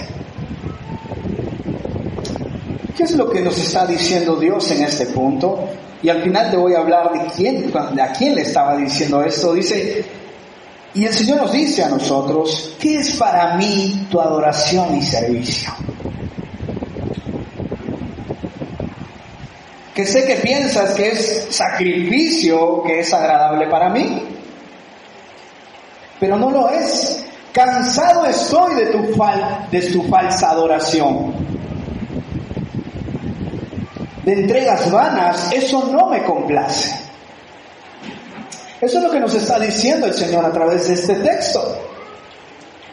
¿Qué 2.97 3.03
es 3.03 3.11
lo 3.11 3.29
que 3.29 3.39
nos 3.39 3.57
está 3.57 3.85
diciendo 3.85 4.35
Dios 4.35 4.71
en 4.71 4.83
este 4.83 5.05
punto? 5.05 5.69
Y 6.01 6.09
al 6.09 6.21
final 6.21 6.51
te 6.51 6.57
voy 6.57 6.73
a 6.73 6.79
hablar 6.79 7.13
de 7.13 7.31
quién, 7.33 7.71
de 7.71 8.01
a 8.01 8.11
quién 8.11 8.35
le 8.35 8.41
estaba 8.41 8.75
diciendo 8.75 9.23
esto. 9.23 9.53
Dice, 9.53 10.03
y 10.93 11.05
el 11.05 11.13
Señor 11.13 11.37
nos 11.37 11.53
dice 11.53 11.81
a 11.81 11.87
nosotros, 11.87 12.75
¿qué 12.77 12.97
es 12.97 13.15
para 13.15 13.55
mí 13.55 14.05
tu 14.11 14.19
adoración 14.19 14.97
y 14.97 15.01
servicio? 15.01 15.71
Que 19.93 20.05
sé 20.05 20.25
que 20.25 20.35
piensas 20.35 20.93
que 20.95 21.09
es 21.09 21.47
sacrificio 21.49 22.81
que 22.83 22.99
es 23.01 23.13
agradable 23.13 23.67
para 23.67 23.89
mí 23.89 24.33
pero 26.23 26.37
no 26.37 26.49
lo 26.51 26.69
es. 26.69 27.21
Cansado 27.51 28.25
estoy 28.25 28.75
de 28.75 28.85
tu, 28.85 28.99
de 29.71 29.81
tu 29.91 30.03
falsa 30.03 30.51
adoración. 30.51 31.33
De 34.23 34.31
entregas 34.31 34.89
vanas, 34.89 35.51
eso 35.51 35.85
no 35.91 36.07
me 36.07 36.23
complace. 36.23 36.95
Eso 38.79 38.99
es 38.99 39.03
lo 39.03 39.11
que 39.11 39.19
nos 39.19 39.35
está 39.35 39.59
diciendo 39.59 40.07
el 40.07 40.13
Señor 40.13 40.45
a 40.45 40.53
través 40.53 40.87
de 40.87 40.93
este 40.93 41.15
texto. 41.15 41.77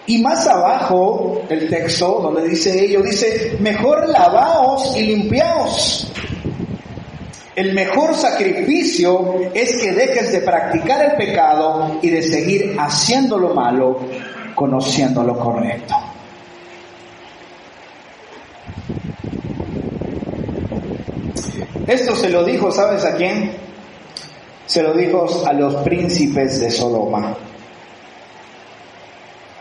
Y 0.06 0.20
más 0.20 0.48
abajo, 0.48 1.42
el 1.48 1.70
texto 1.70 2.18
donde 2.20 2.48
dice 2.48 2.84
ello, 2.84 3.00
dice, 3.00 3.56
mejor 3.60 4.08
lavaos 4.08 4.96
y 4.96 5.02
limpiaos 5.02 6.12
el 7.56 7.74
mejor 7.74 8.14
sacrificio 8.14 9.40
es 9.52 9.76
que 9.76 9.92
dejes 9.92 10.32
de 10.32 10.40
practicar 10.40 11.04
el 11.04 11.16
pecado 11.16 11.98
y 12.00 12.10
de 12.10 12.22
seguir 12.22 12.76
haciendo 12.78 13.38
lo 13.38 13.54
malo, 13.54 13.98
conociendo 14.54 15.22
lo 15.24 15.38
correcto. 15.38 15.94
Esto 21.86 22.14
se 22.14 22.28
lo 22.28 22.44
dijo, 22.44 22.70
¿sabes 22.70 23.04
a 23.04 23.16
quién? 23.16 23.50
Se 24.66 24.80
lo 24.80 24.92
dijo 24.94 25.26
a 25.44 25.52
los 25.52 25.74
príncipes 25.82 26.60
de 26.60 26.70
Sodoma, 26.70 27.36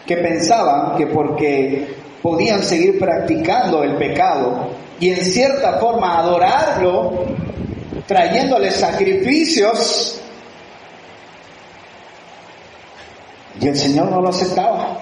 que 0.06 0.18
pensaban 0.18 0.96
que 0.96 1.08
porque 1.08 1.96
podían 2.22 2.62
seguir 2.62 3.00
practicando 3.00 3.84
el 3.84 3.96
pecado 3.96 4.70
y 5.00 5.10
en 5.10 5.26
cierta 5.26 5.80
forma 5.80 6.20
adorarlo, 6.20 7.26
trayéndole 8.10 8.72
sacrificios. 8.72 10.20
Y 13.62 13.68
el 13.68 13.78
Señor 13.78 14.10
no 14.10 14.20
lo 14.20 14.30
aceptaba. 14.30 14.98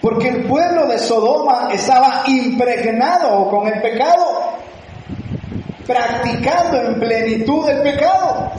Porque 0.00 0.28
el 0.28 0.44
pueblo 0.44 0.86
de 0.86 0.98
Sodoma 0.98 1.68
estaba 1.70 2.24
impregnado 2.26 3.50
con 3.50 3.68
el 3.68 3.80
pecado, 3.82 4.54
practicando 5.86 6.80
en 6.80 6.98
plenitud 6.98 7.68
el 7.68 7.82
pecado. 7.82 8.52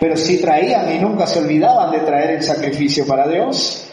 Pero 0.00 0.16
si 0.16 0.40
traían 0.40 0.92
y 0.92 0.98
nunca 0.98 1.24
se 1.24 1.38
olvidaban 1.38 1.92
de 1.92 2.00
traer 2.00 2.30
el 2.30 2.42
sacrificio 2.42 3.06
para 3.06 3.28
Dios. 3.28 3.88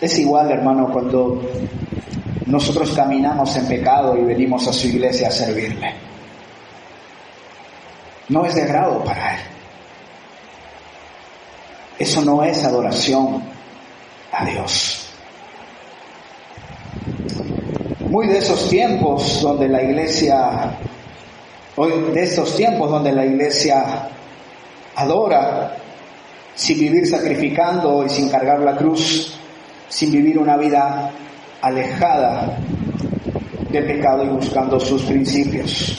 Es 0.00 0.18
igual, 0.18 0.50
hermano, 0.50 0.90
cuando 0.92 1.40
nosotros 2.46 2.92
caminamos 2.92 3.54
en 3.56 3.66
pecado 3.66 4.16
y 4.16 4.22
venimos 4.22 4.66
a 4.68 4.72
su 4.72 4.88
iglesia 4.88 5.28
a 5.28 5.30
servirle. 5.30 5.94
No 8.28 8.44
es 8.44 8.54
de 8.54 8.62
agrado 8.62 9.04
para 9.04 9.34
Él. 9.34 9.40
Eso 11.98 12.22
no 12.22 12.42
es 12.42 12.64
adoración 12.64 13.42
a 14.32 14.44
Dios. 14.44 15.08
Muy 18.00 18.26
de 18.26 18.38
esos 18.38 18.68
tiempos 18.68 19.40
donde 19.40 19.68
la 19.68 19.82
iglesia, 19.82 20.76
hoy 21.76 22.12
de 22.12 22.22
estos 22.22 22.56
tiempos 22.56 22.90
donde 22.90 23.12
la 23.12 23.24
iglesia 23.24 24.08
adora 24.96 25.76
sin 26.54 26.78
vivir 26.78 27.06
sacrificando 27.06 28.04
y 28.04 28.10
sin 28.10 28.28
cargar 28.28 28.60
la 28.60 28.76
cruz, 28.76 29.34
sin 29.88 30.10
vivir 30.10 30.38
una 30.38 30.56
vida 30.56 31.10
alejada 31.62 32.58
del 33.70 33.86
pecado 33.86 34.24
y 34.24 34.28
buscando 34.28 34.78
sus 34.78 35.02
principios. 35.02 35.96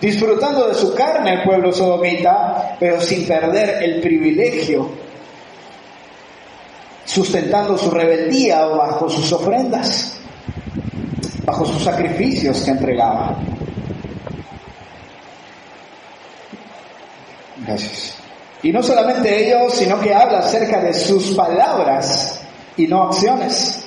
Disfrutando 0.00 0.68
de 0.68 0.74
su 0.74 0.94
carne 0.94 1.34
el 1.34 1.42
pueblo 1.42 1.72
sodomita, 1.72 2.76
pero 2.78 3.00
sin 3.00 3.26
perder 3.26 3.82
el 3.82 4.00
privilegio, 4.00 4.88
sustentando 7.04 7.76
su 7.78 7.90
rebeldía 7.90 8.66
bajo 8.66 9.08
sus 9.08 9.32
ofrendas, 9.32 10.18
bajo 11.44 11.64
sus 11.64 11.82
sacrificios 11.82 12.62
que 12.62 12.70
entregaba. 12.70 13.36
Gracias. 17.66 18.16
Y 18.62 18.72
no 18.72 18.82
solamente 18.82 19.46
ellos, 19.46 19.74
sino 19.74 20.00
que 20.00 20.14
habla 20.14 20.40
acerca 20.40 20.80
de 20.80 20.92
sus 20.92 21.30
palabras 21.34 22.40
y 22.76 22.86
no 22.86 23.04
acciones. 23.04 23.83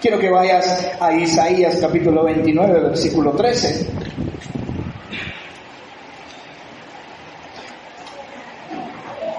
Quiero 0.00 0.18
que 0.18 0.30
vayas 0.30 0.92
a 0.98 1.12
Isaías 1.12 1.76
capítulo 1.78 2.24
29, 2.24 2.80
versículo 2.80 3.32
13. 3.32 3.86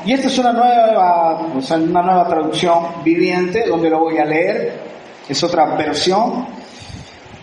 Y 0.06 0.14
esta 0.14 0.28
es 0.28 0.38
una 0.38 0.54
nueva, 0.54 1.40
una 1.40 2.02
nueva 2.04 2.28
traducción 2.28 3.04
viviente 3.04 3.66
donde 3.68 3.90
lo 3.90 4.02
voy 4.02 4.20
a 4.20 4.26
leer. 4.26 4.80
Es 5.28 5.44
otra 5.44 5.66
versión. 5.76 6.46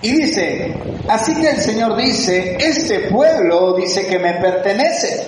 Y 0.00 0.12
dice, 0.12 0.76
así 1.08 1.34
que 1.40 1.50
el 1.50 1.56
Señor 1.56 1.96
dice, 1.96 2.56
este 2.60 3.00
pueblo 3.08 3.74
dice 3.74 4.06
que 4.06 4.20
me 4.20 4.34
pertenece. 4.34 5.26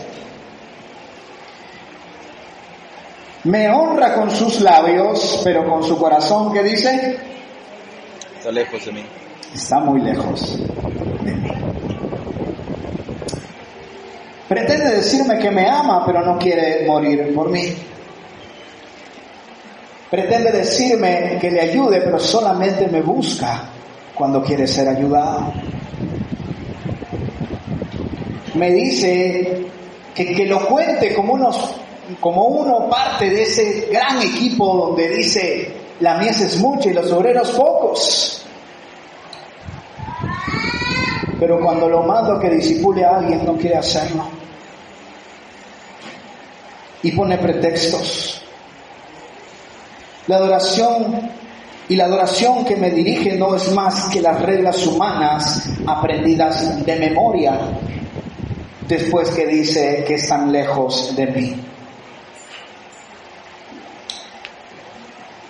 Me 3.43 3.69
honra 3.69 4.15
con 4.15 4.31
sus 4.31 4.61
labios, 4.61 5.41
pero 5.43 5.69
con 5.69 5.83
su 5.83 5.99
corazón, 5.99 6.53
¿qué 6.53 6.63
dice? 6.63 7.30
Está 8.41 8.53
lejos 8.53 8.87
de 8.87 8.93
mí. 8.93 9.05
Está 9.55 9.81
muy 9.81 10.01
lejos 10.01 10.59
de 11.23 11.35
mí. 11.35 11.51
Pretende 14.49 14.95
decirme 14.97 15.39
que 15.39 15.51
me 15.51 15.69
ama, 15.69 16.07
pero 16.07 16.25
no 16.25 16.39
quiere 16.39 16.87
morir 16.87 17.35
por 17.35 17.51
mí. 17.51 17.75
Pretende 20.11 20.53
decirme 20.53 21.37
que 21.39 21.51
le 21.51 21.61
ayude, 21.61 22.01
pero 22.01 22.19
solamente 22.19 22.89
me 22.89 23.03
busca 23.03 23.65
cuando 24.15 24.43
quiere 24.43 24.67
ser 24.67 24.89
ayudado. 24.89 25.53
Me 28.55 28.71
dice 28.71 29.67
que, 30.15 30.33
que 30.35 30.47
lo 30.47 30.67
cuente 30.67 31.13
como, 31.13 31.35
unos, 31.35 31.75
como 32.19 32.47
uno 32.47 32.89
parte 32.89 33.29
de 33.29 33.43
ese 33.43 33.89
gran 33.93 34.23
equipo 34.23 34.87
donde 34.87 35.11
dice, 35.11 35.80
la 36.01 36.17
mies 36.19 36.41
es 36.41 36.59
mucha 36.59 36.91
y 36.91 36.95
los 36.95 37.11
obreros 37.13 37.51
pocos. 37.53 38.45
Pero 41.39 41.61
cuando 41.61 41.89
lo 41.89 42.03
mando 42.03 42.39
que 42.39 42.51
disipule 42.51 43.05
a 43.05 43.17
alguien 43.17 43.45
no 43.45 43.57
quiere 43.57 43.77
hacerlo. 43.77 44.25
Y 47.03 47.13
pone 47.13 47.39
pretextos. 47.39 48.43
La 50.27 50.37
adoración 50.37 51.31
Y 51.91 51.97
la 51.97 52.05
adoración 52.05 52.65
que 52.65 52.77
me 52.77 52.89
dirige 52.89 53.37
no 53.37 53.57
es 53.57 53.73
más 53.73 54.05
que 54.11 54.21
las 54.21 54.41
reglas 54.43 54.87
humanas 54.87 55.69
aprendidas 55.85 56.87
de 56.87 56.95
memoria, 56.95 57.59
después 58.87 59.29
que 59.31 59.45
dice 59.45 60.05
que 60.07 60.15
están 60.15 60.53
lejos 60.53 61.17
de 61.17 61.27
mí. 61.27 61.57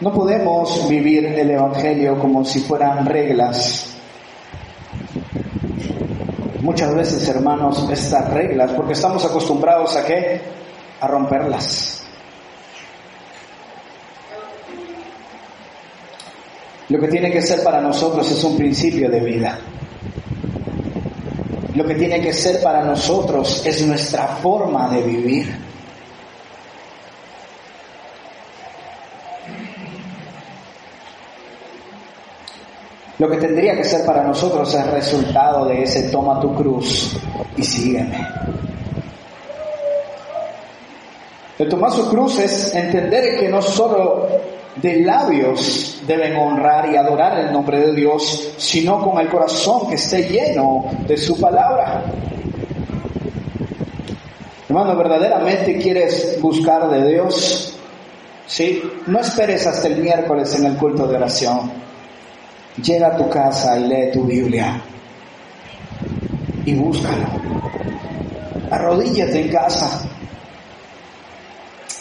No 0.01 0.15
podemos 0.15 0.89
vivir 0.89 1.27
el 1.27 1.51
Evangelio 1.51 2.19
como 2.19 2.43
si 2.43 2.61
fueran 2.61 3.05
reglas. 3.05 3.87
Muchas 6.63 6.95
veces, 6.95 7.29
hermanos, 7.29 7.87
estas 7.91 8.33
reglas, 8.33 8.73
porque 8.73 8.95
estamos 8.95 9.25
acostumbrados 9.25 9.97
a 9.97 10.05
qué? 10.05 10.41
A 11.01 11.07
romperlas. 11.07 12.03
Lo 16.89 16.99
que 16.99 17.09
tiene 17.09 17.31
que 17.31 17.43
ser 17.43 17.63
para 17.63 17.81
nosotros 17.81 18.31
es 18.31 18.43
un 18.43 18.57
principio 18.57 19.11
de 19.11 19.21
vida. 19.21 19.59
Lo 21.75 21.85
que 21.85 21.95
tiene 21.95 22.21
que 22.21 22.33
ser 22.33 22.63
para 22.63 22.83
nosotros 22.83 23.65
es 23.65 23.87
nuestra 23.87 24.27
forma 24.27 24.89
de 24.89 25.03
vivir. 25.03 25.70
Lo 33.21 33.29
que 33.29 33.37
tendría 33.37 33.77
que 33.77 33.85
ser 33.85 34.07
para 34.07 34.23
nosotros 34.25 34.75
es 34.75 34.87
resultado 34.93 35.67
de 35.67 35.83
ese 35.83 36.05
toma 36.05 36.41
tu 36.41 36.55
cruz 36.55 37.15
y 37.55 37.63
sígueme. 37.63 38.27
El 41.59 41.69
tomar 41.69 41.93
su 41.93 42.09
cruz 42.09 42.39
es 42.39 42.75
entender 42.75 43.39
que 43.39 43.47
no 43.51 43.61
solo 43.61 44.27
de 44.77 45.03
labios 45.03 46.01
deben 46.07 46.35
honrar 46.35 46.91
y 46.91 46.97
adorar 46.97 47.39
el 47.41 47.53
nombre 47.53 47.81
de 47.81 47.93
Dios, 47.95 48.55
sino 48.57 49.05
con 49.05 49.21
el 49.21 49.29
corazón 49.29 49.91
que 49.91 49.97
esté 49.97 50.23
lleno 50.23 50.87
de 51.07 51.19
su 51.19 51.39
palabra. 51.39 52.03
Hermano, 54.67 54.97
¿verdaderamente 54.97 55.77
quieres 55.77 56.39
buscar 56.41 56.89
de 56.89 57.07
Dios? 57.07 57.77
Sí, 58.47 58.83
no 59.09 59.21
esperes 59.21 59.67
hasta 59.67 59.89
el 59.89 59.99
miércoles 59.99 60.59
en 60.59 60.65
el 60.65 60.79
culto 60.79 61.07
de 61.07 61.17
oración. 61.17 61.90
Llega 62.77 63.09
a 63.09 63.17
tu 63.17 63.29
casa 63.29 63.79
y 63.79 63.89
lee 63.89 64.11
tu 64.13 64.25
Biblia 64.25 64.81
y 66.65 66.75
búscalo. 66.75 67.27
Arrodíllate 68.71 69.41
en 69.41 69.49
casa. 69.49 70.09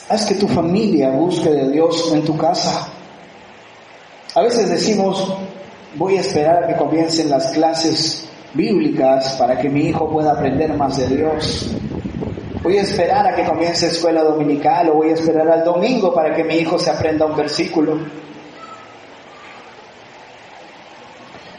Haz 0.09 0.25
que 0.25 0.35
tu 0.35 0.47
familia 0.47 1.09
busque 1.09 1.49
de 1.49 1.71
Dios 1.71 2.11
en 2.13 2.23
tu 2.23 2.37
casa. 2.37 2.87
A 4.35 4.41
veces 4.41 4.69
decimos, 4.69 5.33
voy 5.95 6.17
a 6.17 6.21
esperar 6.21 6.63
a 6.63 6.67
que 6.67 6.75
comiencen 6.75 7.29
las 7.29 7.47
clases 7.47 8.27
bíblicas 8.53 9.35
para 9.37 9.57
que 9.59 9.69
mi 9.69 9.81
hijo 9.81 10.09
pueda 10.09 10.31
aprender 10.31 10.73
más 10.73 10.97
de 10.97 11.07
Dios. 11.15 11.71
Voy 12.61 12.77
a 12.77 12.81
esperar 12.81 13.25
a 13.25 13.35
que 13.35 13.45
comience 13.45 13.87
escuela 13.87 14.23
dominical 14.23 14.89
o 14.89 14.95
voy 14.95 15.09
a 15.09 15.13
esperar 15.13 15.47
al 15.49 15.63
domingo 15.63 16.13
para 16.13 16.35
que 16.35 16.43
mi 16.43 16.55
hijo 16.55 16.77
se 16.77 16.89
aprenda 16.89 17.25
un 17.25 17.35
versículo. 17.35 17.97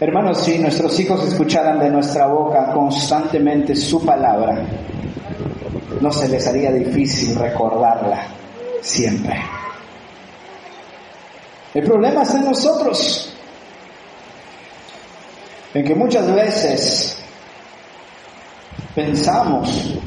Hermanos, 0.01 0.39
si 0.39 0.59
nuestros 0.59 0.99
hijos 0.99 1.23
escucharan 1.29 1.79
de 1.79 1.91
nuestra 1.91 2.27
boca 2.27 2.73
constantemente 2.73 3.77
su 3.77 4.03
palabra, 4.03 4.65
no 6.01 6.11
se 6.11 6.27
les 6.27 6.47
haría 6.47 6.73
difícil 6.73 7.35
recordarla 7.35 8.23
siempre. 8.81 9.39
El 11.75 11.85
problema 11.85 12.23
está 12.23 12.39
en 12.39 12.47
nosotros, 12.47 13.31
en 15.75 15.85
que 15.85 15.95
muchas 15.95 16.35
veces 16.35 17.23
pensamos 18.95 19.99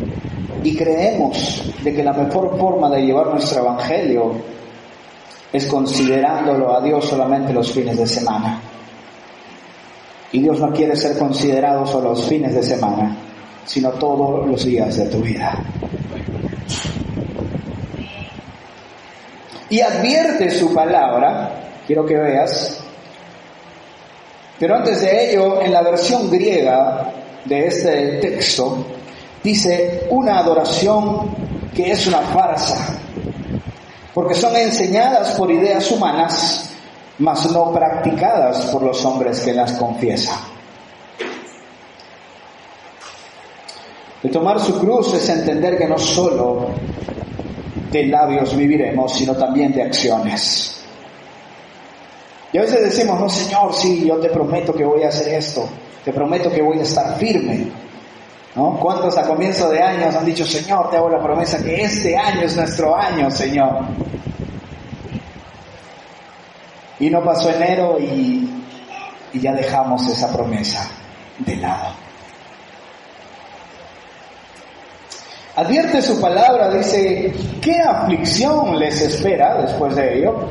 y 0.64 0.76
creemos 0.76 1.72
de 1.84 1.94
que 1.94 2.04
la 2.04 2.14
mejor 2.14 2.58
forma 2.58 2.90
de 2.90 3.04
llevar 3.04 3.28
nuestro 3.28 3.62
evangelio 3.62 4.42
es 5.54 5.68
considerándolo 5.68 6.76
a 6.76 6.82
Dios 6.82 7.08
solamente 7.08 7.54
los 7.54 7.72
fines 7.72 7.96
de 7.96 8.08
semana. 8.08 8.60
Y 10.34 10.42
Dios 10.42 10.60
no 10.60 10.74
quiere 10.74 10.96
ser 10.96 11.16
considerado 11.16 11.86
solo 11.86 12.10
los 12.10 12.26
fines 12.26 12.56
de 12.56 12.64
semana, 12.64 13.16
sino 13.66 13.92
todos 13.92 14.48
los 14.48 14.66
días 14.66 14.98
de 14.98 15.06
tu 15.06 15.20
vida. 15.20 15.64
Y 19.70 19.80
advierte 19.80 20.50
su 20.50 20.74
palabra, 20.74 21.52
quiero 21.86 22.04
que 22.04 22.18
veas, 22.18 22.84
pero 24.60 24.76
antes 24.76 25.02
de 25.02 25.30
ello, 25.30 25.62
en 25.62 25.72
la 25.72 25.84
versión 25.84 26.32
griega 26.32 27.12
de 27.46 27.68
este 27.68 28.18
texto, 28.18 28.86
dice 29.44 30.08
una 30.10 30.40
adoración 30.40 31.30
que 31.76 31.92
es 31.92 32.08
una 32.08 32.22
farsa, 32.22 32.98
porque 34.16 34.34
son 34.34 34.56
enseñadas 34.56 35.34
por 35.34 35.52
ideas 35.52 35.92
humanas 35.92 36.73
mas 37.20 37.52
no 37.52 37.72
practicadas 37.72 38.66
por 38.68 38.84
los 38.84 39.04
hombres 39.06 39.42
que 39.42 39.54
las 39.54 39.74
confiesan. 39.74 40.40
El 44.24 44.32
tomar 44.32 44.60
su 44.60 44.80
cruz 44.80 45.14
es 45.14 45.30
entender 45.30 45.78
que 45.78 45.88
no 45.88 45.98
solo 45.98 46.70
de 47.92 48.08
labios 48.08 48.56
viviremos, 48.56 49.14
sino 49.14 49.36
también 49.36 49.74
de 49.74 49.84
acciones. 49.84 50.82
Y 52.54 52.58
a 52.58 52.62
veces 52.62 52.82
decimos, 52.82 53.20
no 53.20 53.28
Señor, 53.28 53.74
sí, 53.74 54.06
yo 54.06 54.18
te 54.18 54.30
prometo 54.30 54.74
que 54.74 54.86
voy 54.86 55.04
a 55.04 55.10
hacer 55.10 55.34
esto, 55.34 55.68
te 56.06 56.14
prometo 56.14 56.50
que 56.50 56.62
voy 56.62 56.80
a 56.80 56.84
estar 56.84 57.18
firme. 57.18 57.68
¿No? 58.56 58.78
¿Cuántos 58.80 59.18
a 59.18 59.24
comienzo 59.24 59.68
de 59.70 59.82
años 59.82 60.14
han 60.14 60.26
dicho, 60.26 60.46
Señor, 60.46 60.92
te 60.92 60.98
hago 60.98 61.10
la 61.10 61.22
promesa 61.22 61.58
que 61.58 61.82
este 61.82 62.16
año 62.16 62.42
es 62.42 62.56
nuestro 62.56 62.96
año, 62.96 63.32
Señor? 63.32 63.80
Y 67.04 67.10
no 67.10 67.22
pasó 67.22 67.50
enero 67.50 67.98
y, 68.00 68.50
ya 69.34 69.52
dejamos 69.52 70.08
esa 70.08 70.32
promesa 70.32 70.90
de 71.40 71.58
lado. 71.58 71.90
Advierte 75.58 76.02
su 76.02 76.22
palabra, 76.22 76.74
dice, 76.74 77.34
¿qué 77.62 77.82
aflicción 77.82 78.80
les 78.80 79.02
espera 79.02 79.62
después 79.64 79.98
de 79.98 80.18
ello? 80.18 80.48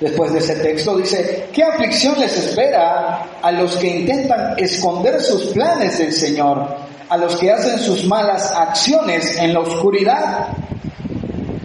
Después 0.00 0.32
de 0.32 0.38
ese 0.38 0.56
texto 0.56 0.96
dice, 0.96 1.50
¿qué 1.52 1.62
aflicción 1.62 2.18
les 2.18 2.38
espera 2.38 3.26
a 3.42 3.52
los 3.52 3.76
que 3.76 3.98
intentan 3.98 4.54
esconder 4.56 5.20
sus 5.20 5.48
planes 5.48 5.98
del 5.98 6.14
Señor, 6.14 6.74
a 7.10 7.18
los 7.18 7.36
que 7.36 7.52
hacen 7.52 7.78
sus 7.78 8.06
malas 8.06 8.50
acciones 8.50 9.36
en 9.36 9.52
la 9.52 9.60
oscuridad? 9.60 10.48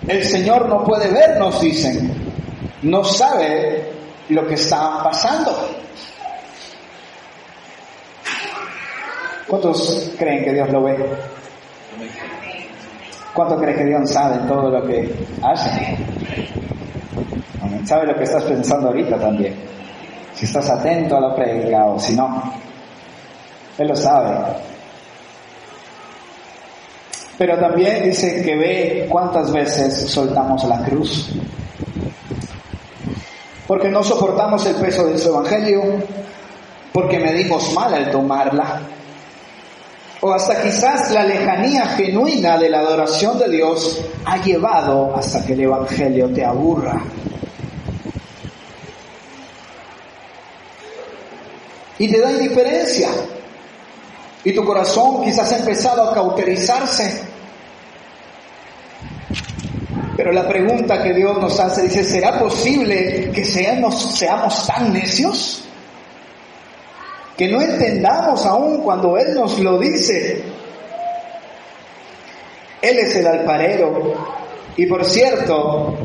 El 0.06 0.26
Señor 0.26 0.68
no 0.68 0.84
puede 0.84 1.08
vernos, 1.12 1.62
dicen, 1.62 2.29
no 2.84 3.04
sabe 3.04 3.92
lo 4.30 4.48
que 4.48 4.54
está 4.54 5.04
pasando. 5.04 5.52
¿Cuántos 9.48 10.12
creen 10.18 10.44
que 10.44 10.54
Dios 10.54 10.70
lo 10.70 10.84
ve? 10.84 10.98
¿Cuántos 13.34 13.60
creen 13.62 13.78
que 13.78 13.86
Dios 13.86 14.10
sabe 14.12 14.48
todo 14.48 14.70
lo 14.70 14.86
que 14.86 15.12
hace? 15.42 15.98
Sabe 17.86 18.08
lo 18.08 18.16
que 18.16 18.24
estás 18.24 18.44
pensando 18.44 18.88
ahorita 18.88 19.18
también. 19.18 19.56
Si 20.36 20.46
estás 20.46 20.70
atento 20.70 21.18
a 21.18 21.22
la 21.22 21.36
predica 21.36 21.86
o 21.86 22.00
si 22.00 22.16
no. 22.16 22.54
Él 23.78 23.88
lo 23.88 23.96
sabe. 23.96 24.54
Pero 27.38 27.58
también 27.58 28.04
dice 28.04 28.44
que 28.44 28.56
ve 28.56 29.08
cuántas 29.10 29.52
veces 29.52 30.12
soltamos 30.12 30.64
la 30.66 30.84
cruz 30.84 31.32
porque 33.70 33.88
no 33.88 34.04
soportamos 34.04 34.66
el 34.66 34.78
peso 34.78 35.06
de 35.06 35.20
su 35.20 35.30
evangelio, 35.30 35.84
porque 36.92 37.20
medimos 37.20 37.72
mal 37.76 37.94
al 37.94 38.10
tomarla, 38.10 38.82
o 40.22 40.34
hasta 40.34 40.64
quizás 40.64 41.12
la 41.12 41.24
lejanía 41.24 41.86
genuina 41.90 42.58
de 42.58 42.68
la 42.68 42.80
adoración 42.80 43.38
de 43.38 43.48
Dios 43.48 44.02
ha 44.26 44.38
llevado 44.38 45.16
hasta 45.16 45.46
que 45.46 45.54
el 45.54 45.60
evangelio 45.60 46.34
te 46.34 46.44
aburra. 46.44 47.00
Y 52.00 52.12
te 52.12 52.20
da 52.22 52.32
indiferencia. 52.32 53.10
Y 54.46 54.52
tu 54.52 54.66
corazón 54.66 55.24
quizás 55.24 55.52
ha 55.52 55.58
empezado 55.60 56.10
a 56.10 56.14
cauterizarse 56.16 57.29
pero 60.30 60.44
la 60.44 60.48
pregunta 60.48 61.02
que 61.02 61.12
Dios 61.12 61.42
nos 61.42 61.60
hace 61.60 61.82
dice, 61.82 62.04
¿será 62.04 62.38
posible 62.38 63.32
que 63.34 63.44
seamos, 63.44 64.68
tan 64.68 64.94
necios? 64.94 65.64
Que 67.36 67.48
no 67.48 67.60
entendamos 67.60 68.46
aún 68.46 68.84
cuando 68.84 69.18
Él 69.18 69.34
nos 69.34 69.58
lo 69.58 69.80
dice. 69.80 70.44
Él 72.80 73.00
es 73.00 73.16
el 73.16 73.26
alfarero. 73.26 74.14
Y 74.78 74.86
por 74.86 75.04
cierto, 75.04 75.98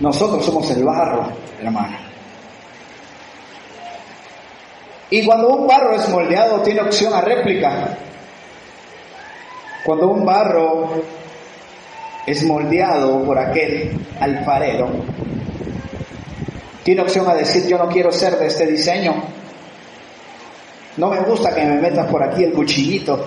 Nosotros 0.00 0.44
somos 0.44 0.70
el 0.70 0.84
barro, 0.84 1.28
hermano. 1.62 1.96
Y 5.08 5.24
cuando 5.24 5.48
un 5.48 5.66
barro 5.66 5.94
es 5.94 6.06
moldeado, 6.10 6.60
tiene 6.60 6.82
opción 6.82 7.14
a 7.14 7.22
réplica. 7.22 7.96
Cuando 9.86 10.08
un 10.10 10.26
barro 10.26 11.23
es 12.26 12.42
moldeado 12.44 13.22
por 13.24 13.38
aquel 13.38 13.98
alfarero, 14.20 14.90
tiene 16.84 17.00
opción 17.00 17.26
a 17.28 17.34
decir, 17.34 17.66
yo 17.66 17.78
no 17.78 17.88
quiero 17.88 18.12
ser 18.12 18.38
de 18.38 18.46
este 18.46 18.66
diseño. 18.66 19.14
No 20.98 21.08
me 21.08 21.20
gusta 21.20 21.54
que 21.54 21.64
me 21.64 21.80
metas 21.80 22.06
por 22.08 22.22
aquí 22.22 22.44
el 22.44 22.52
cuchillito. 22.52 23.26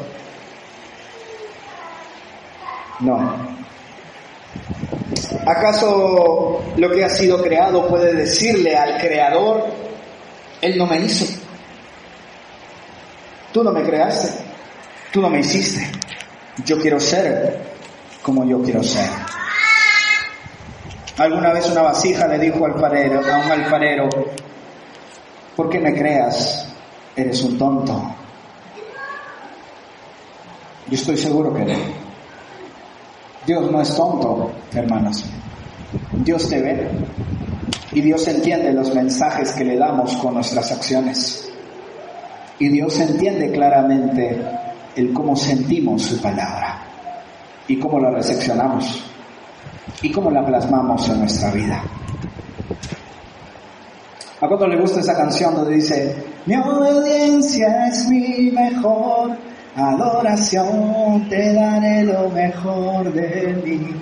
No. 3.00 3.58
¿Acaso 5.46 6.64
lo 6.78 6.92
que 6.92 7.04
ha 7.04 7.10
sido 7.10 7.42
creado 7.42 7.88
puede 7.88 8.14
decirle 8.14 8.76
al 8.76 9.00
creador, 9.00 9.66
Él 10.62 10.78
no 10.78 10.86
me 10.86 11.00
hizo? 11.00 11.26
Tú 13.52 13.64
no 13.64 13.72
me 13.72 13.82
creaste, 13.82 14.44
tú 15.12 15.20
no 15.20 15.30
me 15.32 15.40
hiciste. 15.40 15.90
Yo 16.64 16.80
quiero 16.80 17.00
ser 17.00 17.60
como 18.28 18.44
yo 18.44 18.62
quiero 18.62 18.84
ser. 18.84 19.10
Alguna 21.18 21.54
vez 21.54 21.70
una 21.70 21.82
vasija 21.82 22.28
le 22.28 22.38
dijo 22.38 22.66
al 22.66 22.74
alfarero, 22.74 23.22
a 23.22 23.38
un 23.46 23.52
alfarero, 23.52 24.10
¿por 25.56 25.70
qué 25.70 25.80
me 25.80 25.94
creas? 25.96 26.68
Eres 27.16 27.42
un 27.44 27.58
tonto. 27.58 28.16
Yo 30.88 30.94
estoy 30.94 31.16
seguro 31.16 31.54
que 31.54 31.64
no. 31.64 31.80
Dios 33.46 33.72
no 33.72 33.82
es 33.82 33.96
tonto, 33.96 34.52
hermanos. 34.74 35.24
Dios 36.12 36.50
te 36.50 36.62
ve 36.62 36.86
y 37.94 38.02
Dios 38.02 38.28
entiende 38.28 38.74
los 38.74 38.94
mensajes 38.94 39.54
que 39.54 39.64
le 39.64 39.78
damos 39.78 40.18
con 40.18 40.34
nuestras 40.34 40.70
acciones. 40.74 41.50
Y 42.60 42.68
Dios 42.68 43.00
entiende 43.00 43.54
claramente 43.54 44.38
el 44.98 45.14
cómo 45.14 45.34
sentimos 45.38 46.02
su 46.02 46.22
palabra 46.22 46.67
y 47.68 47.78
cómo 47.80 48.00
la 48.00 48.12
recepcionamos 48.12 49.04
y 50.02 50.12
cómo 50.12 50.32
la 50.32 50.46
plasmamos 50.46 51.08
en 51.10 51.20
nuestra 51.20 51.52
vida. 51.52 51.84
¿A 54.40 54.48
cuánto 54.48 54.68
le 54.68 54.80
gusta 54.80 55.00
esa 55.00 55.16
canción 55.16 55.56
donde 55.56 55.76
dice, 55.76 56.16
mi 56.46 56.56
obediencia 56.56 57.88
es 57.88 58.08
mi 58.08 58.52
mejor 58.52 59.36
adoración, 59.76 61.28
te 61.28 61.54
daré 61.54 62.04
lo 62.04 62.30
mejor 62.30 63.12
de 63.12 63.60
mí? 63.66 63.96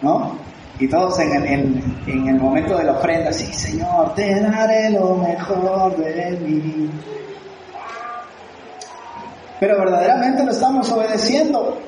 ¿No? 0.00 0.32
Y 0.78 0.88
todos 0.88 1.18
en 1.20 1.34
el, 1.34 1.82
en, 2.06 2.28
el 2.28 2.40
momento 2.40 2.76
de 2.76 2.84
la 2.84 2.92
ofrenda, 2.92 3.32
sí, 3.32 3.52
Señor, 3.52 4.14
te 4.14 4.40
daré 4.40 4.90
lo 4.90 5.16
mejor 5.16 5.96
de 5.96 6.38
mí. 6.42 6.90
Pero 9.60 9.78
verdaderamente 9.78 10.44
lo 10.44 10.52
estamos 10.52 10.90
obedeciendo. 10.90 11.78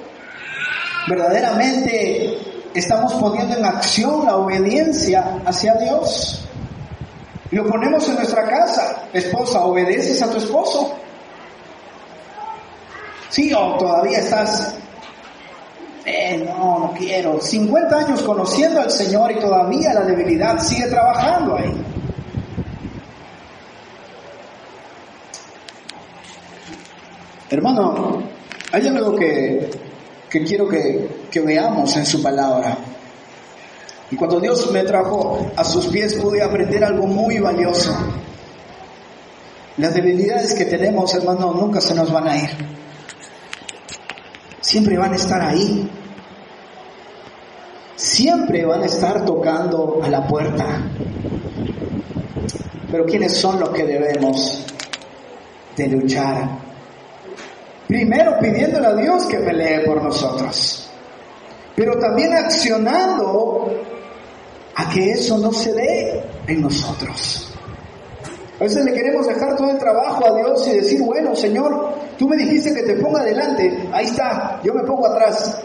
Verdaderamente 1.08 2.38
estamos 2.74 3.14
poniendo 3.14 3.56
en 3.56 3.64
acción 3.64 4.26
la 4.26 4.36
obediencia 4.36 5.40
hacia 5.46 5.74
Dios. 5.74 6.44
Lo 7.50 7.66
ponemos 7.66 8.06
en 8.08 8.16
nuestra 8.16 8.44
casa. 8.44 9.04
Esposa, 9.12 9.64
¿obedeces 9.64 10.20
a 10.22 10.30
tu 10.30 10.36
esposo? 10.36 10.94
Sí, 13.30 13.52
o 13.54 13.76
todavía 13.78 14.18
estás, 14.18 14.74
eh, 16.04 16.44
no, 16.46 16.78
no 16.78 16.94
quiero. 16.96 17.40
50 17.40 17.96
años 17.96 18.22
conociendo 18.22 18.80
al 18.80 18.90
Señor 18.90 19.32
y 19.32 19.36
todavía 19.36 19.94
la 19.94 20.02
debilidad 20.02 20.58
sigue 20.58 20.88
trabajando 20.88 21.56
ahí. 21.56 21.72
Hermano, 27.50 28.22
hay 28.72 28.86
algo 28.88 29.16
que, 29.16 29.70
que 30.28 30.44
quiero 30.44 30.68
que, 30.68 31.08
veamos 31.44 31.96
en 31.96 32.04
su 32.04 32.22
palabra. 32.22 32.76
Y 34.10 34.16
cuando 34.16 34.40
Dios 34.40 34.70
me 34.72 34.82
trajo 34.84 35.50
a 35.56 35.64
sus 35.64 35.86
pies 35.86 36.14
pude 36.14 36.42
aprender 36.42 36.84
algo 36.84 37.06
muy 37.06 37.38
valioso. 37.38 37.96
Las 39.76 39.94
debilidades 39.94 40.54
que 40.54 40.64
tenemos, 40.64 41.14
hermano, 41.14 41.52
nunca 41.52 41.80
se 41.80 41.94
nos 41.94 42.10
van 42.10 42.26
a 42.28 42.36
ir. 42.36 42.50
Siempre 44.60 44.98
van 44.98 45.12
a 45.12 45.16
estar 45.16 45.40
ahí. 45.40 45.88
Siempre 47.94 48.64
van 48.64 48.82
a 48.82 48.86
estar 48.86 49.24
tocando 49.24 50.00
a 50.02 50.08
la 50.08 50.26
puerta. 50.26 50.82
Pero 52.90 53.04
¿quiénes 53.04 53.36
son 53.36 53.60
los 53.60 53.70
que 53.70 53.84
debemos 53.84 54.64
de 55.76 55.86
luchar 55.86 56.67
Primero 57.88 58.38
pidiéndole 58.38 58.86
a 58.86 58.94
Dios 58.94 59.24
que 59.24 59.38
pelee 59.38 59.80
por 59.86 60.02
nosotros, 60.02 60.90
pero 61.74 61.98
también 61.98 62.34
accionando 62.34 63.72
a 64.74 64.90
que 64.90 65.12
eso 65.12 65.38
no 65.38 65.50
se 65.50 65.72
dé 65.72 66.22
en 66.46 66.60
nosotros. 66.60 67.50
A 68.60 68.64
veces 68.64 68.84
le 68.84 68.92
queremos 68.92 69.26
dejar 69.26 69.56
todo 69.56 69.70
el 69.70 69.78
trabajo 69.78 70.26
a 70.26 70.36
Dios 70.36 70.68
y 70.68 70.76
decir, 70.76 71.00
bueno, 71.00 71.34
Señor, 71.34 71.94
tú 72.18 72.28
me 72.28 72.36
dijiste 72.36 72.74
que 72.74 72.82
te 72.82 72.96
ponga 72.96 73.22
adelante, 73.22 73.88
ahí 73.90 74.04
está, 74.04 74.60
yo 74.62 74.74
me 74.74 74.82
pongo 74.82 75.06
atrás. 75.06 75.58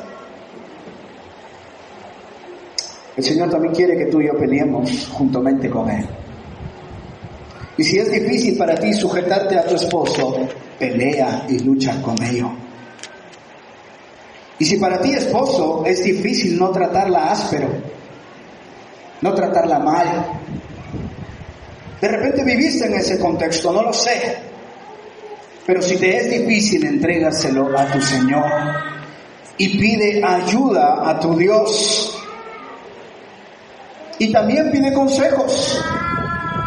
El 3.17 3.24
Señor 3.24 3.49
también 3.49 3.76
quiere 3.76 3.97
que 3.97 4.05
tú 4.05 4.21
y 4.21 4.28
yo 4.28 4.34
peleemos 4.39 5.09
juntamente 5.11 5.69
con 5.69 5.89
Él. 5.89 6.07
Y 7.78 7.84
si 7.84 7.97
es 7.97 8.11
difícil 8.11 8.57
para 8.57 8.76
ti 8.76 8.93
sujetarte 8.93 9.57
a 9.57 9.65
tu 9.65 9.76
esposo, 9.76 10.47
pelea 10.78 11.45
y 11.49 11.59
lucha 11.59 12.01
con 12.01 12.21
ello. 12.24 12.51
Y 14.59 14.65
si 14.65 14.78
para 14.78 15.01
ti, 15.01 15.13
esposo, 15.13 15.84
es 15.86 16.03
difícil 16.03 16.57
no 16.57 16.69
tratarla 16.69 17.32
áspero, 17.32 17.69
no 19.21 19.34
tratarla 19.34 19.80
mal, 19.80 20.26
de 21.99 22.07
repente 22.07 22.43
viviste 22.43 22.86
en 22.86 22.95
ese 22.95 23.17
contexto, 23.17 23.71
no 23.71 23.82
lo 23.82 23.93
sé, 23.93 24.38
pero 25.65 25.82
si 25.82 25.97
te 25.97 26.17
es 26.17 26.30
difícil, 26.30 26.86
entrégaselo 26.86 27.78
a 27.78 27.86
tu 27.86 28.01
Señor 28.01 28.51
y 29.57 29.78
pide 29.78 30.21
ayuda 30.24 31.09
a 31.09 31.19
tu 31.19 31.38
Dios. 31.38 32.17
Y 34.19 34.32
también 34.32 34.69
pide 34.71 34.93
consejos, 34.93 35.82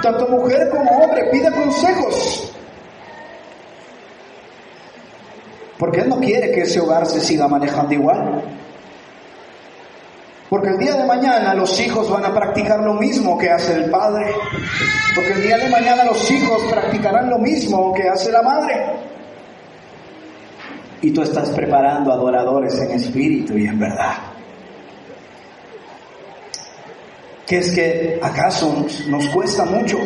tanto 0.06 0.28
mujer 0.28 0.68
como 0.70 0.88
hombre, 0.98 1.24
pide 1.32 1.50
consejos. 1.50 2.52
Porque 5.78 6.00
Él 6.00 6.08
no 6.08 6.20
quiere 6.20 6.52
que 6.52 6.60
ese 6.60 6.80
hogar 6.80 7.06
se 7.06 7.20
siga 7.20 7.48
manejando 7.48 7.92
igual. 7.92 8.42
Porque 10.48 10.68
el 10.68 10.78
día 10.78 10.94
de 10.94 11.04
mañana 11.04 11.54
los 11.54 11.78
hijos 11.80 12.08
van 12.08 12.24
a 12.24 12.32
practicar 12.32 12.80
lo 12.80 12.94
mismo 12.94 13.36
que 13.36 13.50
hace 13.50 13.74
el 13.74 13.90
padre. 13.90 14.32
Porque 15.16 15.32
el 15.32 15.42
día 15.42 15.58
de 15.58 15.68
mañana 15.68 16.04
los 16.04 16.30
hijos 16.30 16.62
practicarán 16.70 17.28
lo 17.28 17.38
mismo 17.38 17.92
que 17.92 18.08
hace 18.08 18.30
la 18.30 18.42
madre. 18.42 18.74
Y 21.02 21.10
tú 21.10 21.22
estás 21.22 21.50
preparando 21.50 22.12
adoradores 22.12 22.78
en 22.80 22.92
espíritu 22.92 23.58
y 23.58 23.66
en 23.66 23.78
verdad. 23.80 24.25
¿Qué 27.46 27.58
es 27.58 27.74
que 27.74 28.18
acaso 28.22 28.86
nos 29.08 29.28
cuesta 29.28 29.64
mucho 29.64 29.98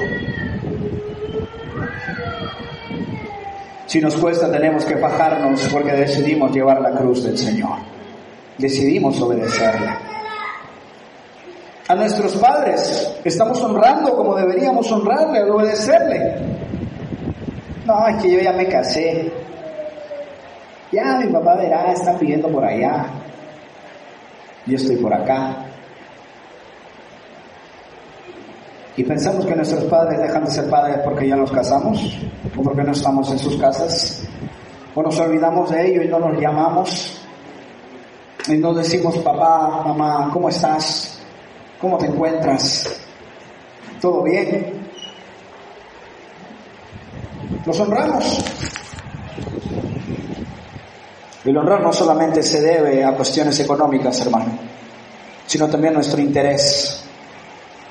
Si 3.90 4.00
nos 4.00 4.14
cuesta, 4.14 4.48
tenemos 4.52 4.84
que 4.84 4.94
bajarnos 4.94 5.68
porque 5.72 5.90
decidimos 5.90 6.52
llevar 6.52 6.80
la 6.80 6.92
cruz 6.92 7.24
del 7.24 7.36
Señor. 7.36 7.78
Decidimos 8.56 9.20
obedecerle. 9.20 9.88
A 11.88 11.94
nuestros 11.96 12.36
padres 12.36 13.12
estamos 13.24 13.60
honrando 13.60 14.14
como 14.14 14.36
deberíamos 14.36 14.92
honrarle, 14.92 15.42
obedecerle. 15.42 16.36
No, 17.84 18.06
es 18.06 18.22
que 18.22 18.30
yo 18.30 18.38
ya 18.38 18.52
me 18.52 18.68
casé. 18.68 19.28
Ya 20.92 21.16
mi 21.16 21.26
papá 21.32 21.56
verá, 21.56 21.90
está 21.90 22.16
pidiendo 22.16 22.46
por 22.46 22.64
allá. 22.64 23.06
Yo 24.66 24.76
estoy 24.76 24.98
por 24.98 25.12
acá. 25.12 25.66
Y 29.00 29.04
pensamos 29.04 29.46
que 29.46 29.56
nuestros 29.56 29.84
padres 29.84 30.20
dejan 30.20 30.44
de 30.44 30.50
ser 30.50 30.68
padres 30.68 30.98
porque 31.02 31.26
ya 31.26 31.34
nos 31.34 31.50
casamos 31.50 32.18
o 32.54 32.62
porque 32.62 32.82
no 32.82 32.92
estamos 32.92 33.30
en 33.30 33.38
sus 33.38 33.56
casas. 33.56 34.22
O 34.94 35.02
nos 35.02 35.18
olvidamos 35.18 35.70
de 35.70 35.88
ello 35.88 36.02
y 36.02 36.08
no 36.08 36.18
nos 36.18 36.38
llamamos. 36.38 37.18
Y 38.46 38.58
no 38.58 38.74
decimos, 38.74 39.16
papá, 39.20 39.84
mamá, 39.86 40.28
¿cómo 40.30 40.50
estás? 40.50 41.18
¿Cómo 41.80 41.96
te 41.96 42.08
encuentras? 42.08 42.94
¿Todo 44.02 44.22
bien? 44.22 44.70
Los 47.64 47.80
honramos. 47.80 48.44
El 51.46 51.56
honrar 51.56 51.80
no 51.80 51.90
solamente 51.90 52.42
se 52.42 52.60
debe 52.60 53.02
a 53.02 53.12
cuestiones 53.12 53.58
económicas, 53.60 54.20
hermano, 54.20 54.58
sino 55.46 55.70
también 55.70 55.94
a 55.94 55.96
nuestro 55.96 56.20
interés 56.20 57.06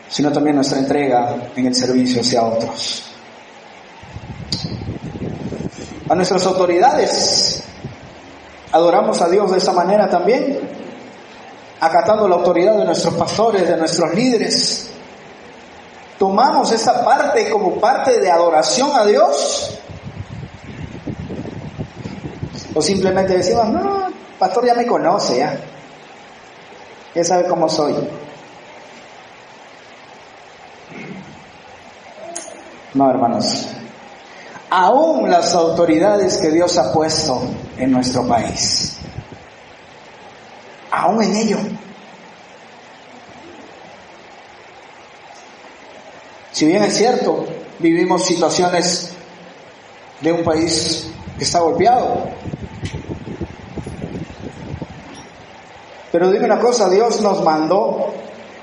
sino 0.10 0.32
también 0.32 0.56
nuestra 0.56 0.80
entrega 0.80 1.36
en 1.56 1.68
el 1.68 1.76
servicio 1.76 2.22
hacia 2.22 2.44
otros. 2.44 3.04
A 6.10 6.16
nuestras 6.16 6.44
autoridades, 6.48 7.64
adoramos 8.72 9.22
a 9.22 9.30
Dios 9.30 9.52
de 9.52 9.60
esa 9.60 9.72
manera 9.72 10.10
también, 10.10 10.60
acatando 11.80 12.28
la 12.28 12.36
autoridad 12.36 12.76
de 12.78 12.86
nuestros 12.86 13.14
pastores, 13.14 13.68
de 13.68 13.78
nuestros 13.78 14.14
líderes. 14.16 14.90
Tomamos 16.18 16.72
esa 16.72 17.06
parte 17.06 17.50
como 17.50 17.80
parte 17.80 18.20
de 18.20 18.32
adoración 18.32 18.92
a 18.96 19.06
Dios. 19.06 19.80
O 22.74 22.82
simplemente 22.82 23.38
decimos, 23.38 23.70
no, 23.70 24.08
pastor 24.40 24.66
ya 24.66 24.74
me 24.74 24.86
conoce, 24.88 25.38
ya. 25.38 25.60
Ya 27.14 27.24
sabe 27.24 27.48
cómo 27.48 27.70
soy. 27.70 27.96
No, 32.94 33.10
hermanos. 33.10 33.68
Aún 34.70 35.30
las 35.30 35.54
autoridades 35.54 36.38
que 36.38 36.50
Dios 36.50 36.78
ha 36.78 36.92
puesto 36.92 37.42
en 37.78 37.92
nuestro 37.92 38.28
país. 38.28 38.98
Aún 40.92 41.24
en 41.24 41.36
ello. 41.36 41.58
Si 46.52 46.66
bien 46.66 46.84
es 46.84 46.98
cierto, 46.98 47.46
vivimos 47.80 48.26
situaciones 48.26 49.12
de 50.22 50.32
un 50.32 50.44
país 50.44 51.10
que 51.38 51.44
está 51.44 51.60
golpeado. 51.60 52.30
Pero 56.12 56.32
dime 56.32 56.46
una 56.46 56.60
cosa, 56.60 56.90
Dios 56.90 57.22
nos 57.22 57.44
mandó 57.44 58.14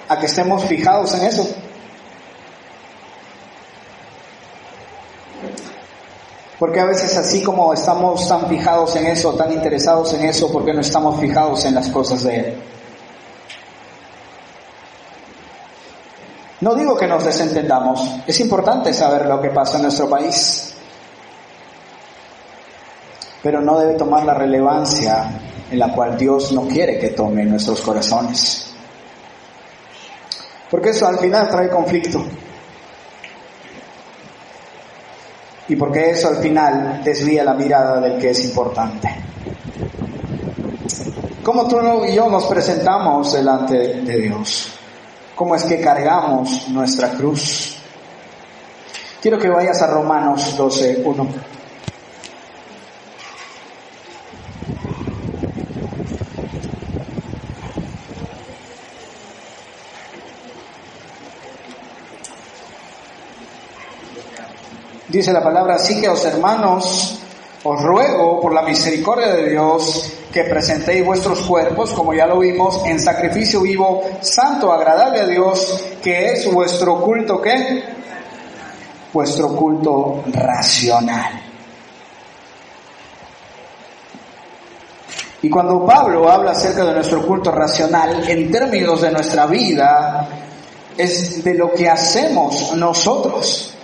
a 0.08 0.18
que 0.18 0.26
estemos 0.26 0.64
fijados 0.64 1.14
en 1.14 1.26
eso. 1.26 1.48
Porque 6.58 6.80
a 6.80 6.86
veces 6.86 7.16
así 7.16 7.42
como 7.42 7.72
estamos 7.74 8.26
tan 8.28 8.46
fijados 8.48 8.96
en 8.96 9.06
eso, 9.06 9.34
tan 9.34 9.52
interesados 9.52 10.14
en 10.14 10.24
eso, 10.24 10.50
porque 10.50 10.72
no 10.72 10.80
estamos 10.80 11.20
fijados 11.20 11.64
en 11.66 11.74
las 11.74 11.88
cosas 11.88 12.22
de 12.22 12.36
Él? 12.36 12.62
No 16.62 16.74
digo 16.74 16.96
que 16.96 17.06
nos 17.06 17.22
desentendamos, 17.22 18.10
es 18.26 18.40
importante 18.40 18.94
saber 18.94 19.26
lo 19.26 19.40
que 19.42 19.50
pasa 19.50 19.76
en 19.76 19.82
nuestro 19.82 20.08
país, 20.08 20.74
pero 23.42 23.60
no 23.60 23.78
debe 23.78 23.92
tomar 23.94 24.24
la 24.24 24.32
relevancia 24.32 25.28
en 25.70 25.78
la 25.78 25.92
cual 25.92 26.16
Dios 26.16 26.52
no 26.52 26.62
quiere 26.62 26.98
que 26.98 27.10
tome 27.10 27.44
nuestros 27.44 27.82
corazones. 27.82 28.72
Porque 30.70 30.90
eso 30.90 31.06
al 31.06 31.18
final 31.18 31.48
trae 31.48 31.68
conflicto. 31.68 32.24
Y 35.68 35.76
porque 35.76 36.10
eso 36.10 36.28
al 36.28 36.36
final 36.36 37.00
desvía 37.04 37.44
la 37.44 37.54
mirada 37.54 38.00
del 38.00 38.18
que 38.18 38.30
es 38.30 38.44
importante. 38.44 39.08
¿Cómo 41.42 41.66
tú 41.68 41.78
y 42.04 42.14
yo 42.14 42.28
nos 42.28 42.46
presentamos 42.46 43.32
delante 43.32 43.74
de 43.76 44.18
Dios? 44.18 44.72
¿Cómo 45.34 45.54
es 45.54 45.64
que 45.64 45.80
cargamos 45.80 46.68
nuestra 46.68 47.10
cruz? 47.10 47.76
Quiero 49.20 49.38
que 49.38 49.48
vayas 49.48 49.80
a 49.82 49.86
Romanos 49.88 50.56
12, 50.56 51.02
1. 51.04 51.28
Dice 65.16 65.32
la 65.32 65.42
palabra, 65.42 65.76
así 65.76 65.98
que 65.98 66.10
os 66.10 66.22
hermanos, 66.26 67.18
os 67.64 67.82
ruego 67.82 68.38
por 68.38 68.52
la 68.52 68.60
misericordia 68.60 69.28
de 69.28 69.48
Dios 69.48 70.12
que 70.30 70.44
presentéis 70.44 71.06
vuestros 71.06 71.40
cuerpos, 71.40 71.94
como 71.94 72.12
ya 72.12 72.26
lo 72.26 72.40
vimos, 72.40 72.82
en 72.84 73.00
sacrificio 73.00 73.62
vivo, 73.62 74.02
santo, 74.20 74.70
agradable 74.70 75.20
a 75.20 75.26
Dios, 75.26 75.82
que 76.02 76.26
es 76.26 76.52
vuestro 76.52 77.00
culto, 77.00 77.40
¿qué? 77.40 77.82
Vuestro 79.10 79.56
culto 79.56 80.22
racional. 80.34 81.40
Y 85.40 85.48
cuando 85.48 85.86
Pablo 85.86 86.30
habla 86.30 86.50
acerca 86.50 86.84
de 86.84 86.92
nuestro 86.92 87.26
culto 87.26 87.50
racional, 87.50 88.22
en 88.28 88.50
términos 88.50 89.00
de 89.00 89.12
nuestra 89.12 89.46
vida, 89.46 90.28
es 90.94 91.42
de 91.42 91.54
lo 91.54 91.72
que 91.72 91.88
hacemos 91.88 92.74
nosotros. 92.74 93.75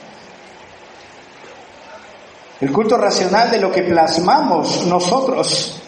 El 2.62 2.70
culto 2.70 2.96
racional 2.96 3.50
de 3.50 3.58
lo 3.58 3.72
que 3.72 3.82
plasmamos 3.82 4.86
nosotros. 4.86 5.82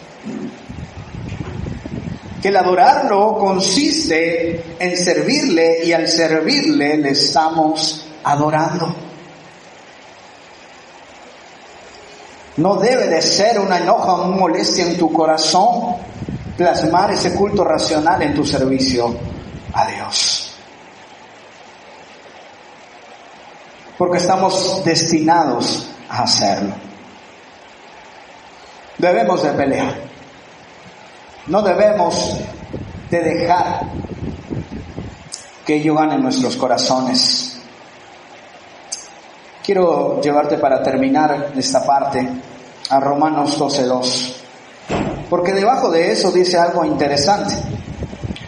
Que 2.41 2.49
el 2.49 2.57
adorarlo 2.57 3.37
consiste 3.37 4.75
en 4.77 4.97
servirle 4.97 5.85
y 5.85 5.93
al 5.93 6.05
servirle 6.09 6.97
le 6.97 7.11
estamos 7.11 8.05
adorando. 8.25 8.93
No 12.57 12.75
debe 12.75 13.07
de 13.07 13.21
ser 13.21 13.57
una 13.57 13.77
enoja 13.77 14.11
o 14.11 14.27
una 14.27 14.35
molestia 14.35 14.85
en 14.85 14.97
tu 14.97 15.13
corazón 15.13 15.95
plasmar 16.57 17.11
ese 17.11 17.33
culto 17.33 17.63
racional 17.63 18.21
en 18.21 18.33
tu 18.33 18.45
servicio 18.45 19.15
a 19.71 19.87
Dios. 19.87 20.54
Porque 23.97 24.17
estamos 24.17 24.83
destinados 24.83 25.87
hacerlo. 26.09 26.73
Debemos 28.97 29.43
de 29.43 29.51
pelear. 29.51 29.95
No 31.47 31.61
debemos 31.61 32.37
de 33.09 33.19
dejar 33.19 33.81
que 35.65 35.75
ello 35.75 35.95
gane 35.95 36.17
nuestros 36.17 36.55
corazones. 36.55 37.59
Quiero 39.63 40.21
llevarte 40.21 40.57
para 40.57 40.83
terminar 40.83 41.51
esta 41.55 41.83
parte 41.83 42.27
a 42.89 42.99
Romanos 42.99 43.59
12.2, 43.59 44.33
porque 45.27 45.53
debajo 45.53 45.89
de 45.89 46.11
eso 46.11 46.31
dice 46.31 46.57
algo 46.57 46.85
interesante. 46.85 47.55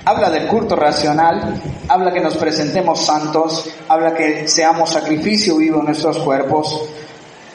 Habla 0.07 0.29
del 0.29 0.47
culto 0.47 0.73
racional, 0.73 1.61
habla 1.89 2.13
que 2.13 2.21
nos 2.21 2.37
presentemos 2.37 3.05
santos, 3.05 3.69
habla 3.89 4.13
que 4.13 4.47
seamos 4.47 4.91
sacrificio 4.91 5.57
vivo 5.57 5.79
en 5.79 5.87
nuestros 5.87 6.19
cuerpos, 6.19 6.81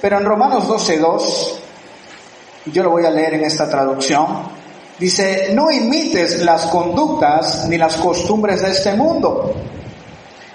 pero 0.03 0.19
en 0.19 0.27
Romanos 0.27 0.69
12.2, 0.69 1.55
yo 2.67 2.83
lo 2.83 2.91
voy 2.91 3.07
a 3.07 3.11
leer 3.11 3.33
en 3.33 3.45
esta 3.45 3.71
traducción, 3.71 4.43
dice, 4.99 5.53
no 5.55 5.71
imites 5.71 6.45
las 6.45 6.67
conductas 6.67 7.67
ni 7.71 7.79
las 7.79 7.97
costumbres 7.97 8.61
de 8.61 8.73
este 8.73 8.93
mundo. 8.93 9.55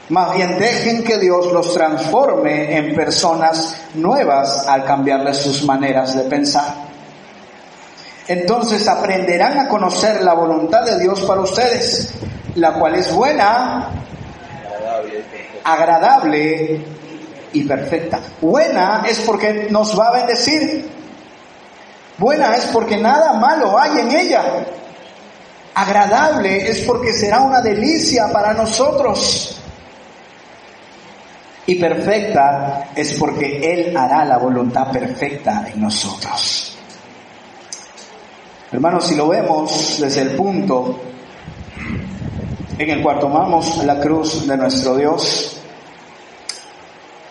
Más 0.09 0.35
bien 0.35 0.59
dejen 0.59 1.03
que 1.03 1.17
Dios 1.17 1.51
los 1.51 1.73
transforme 1.73 2.77
en 2.77 2.93
personas 2.93 3.75
nuevas 3.95 4.67
al 4.67 4.85
cambiarles 4.85 5.37
sus 5.37 5.63
maneras 5.63 6.15
de 6.15 6.25
pensar. 6.25 6.86
Entonces 8.28 8.88
aprenderán 8.88 9.57
a 9.59 9.67
conocer 9.67 10.21
la 10.21 10.34
voluntad 10.34 10.84
de 10.84 10.99
Dios 10.99 11.21
para 11.21 11.41
ustedes, 11.41 12.13
la 12.55 12.73
cual 12.73 12.95
es 12.95 13.13
buena, 13.13 13.89
agradable 15.63 16.82
y 17.53 17.63
perfecta. 17.63 18.19
Buena 18.41 19.03
es 19.07 19.19
porque 19.21 19.67
nos 19.69 19.97
va 19.97 20.09
a 20.09 20.11
bendecir. 20.11 20.89
Buena 22.17 22.55
es 22.55 22.65
porque 22.65 22.97
nada 22.97 23.34
malo 23.34 23.80
hay 23.80 23.99
en 23.99 24.11
ella. 24.11 24.43
Agradable 25.73 26.69
es 26.69 26.82
porque 26.82 27.13
será 27.13 27.41
una 27.41 27.61
delicia 27.61 28.28
para 28.32 28.53
nosotros. 28.53 29.61
Y 31.65 31.75
perfecta 31.75 32.89
es 32.95 33.13
porque 33.13 33.59
Él 33.61 33.95
hará 33.95 34.25
la 34.25 34.38
voluntad 34.38 34.91
perfecta 34.91 35.65
en 35.71 35.82
nosotros. 35.82 36.76
Hermanos, 38.72 39.07
si 39.07 39.15
lo 39.15 39.30
vemos 39.30 39.97
desde 40.01 40.24
el 40.24 40.32
punto 40.32 40.99
en 42.78 42.89
el 42.89 43.01
cual 43.01 43.20
tomamos 43.20 43.84
la 43.86 43.99
cruz 43.99 44.45
de 44.45 44.57
nuestro 44.57 44.97
Dios, 44.97 45.57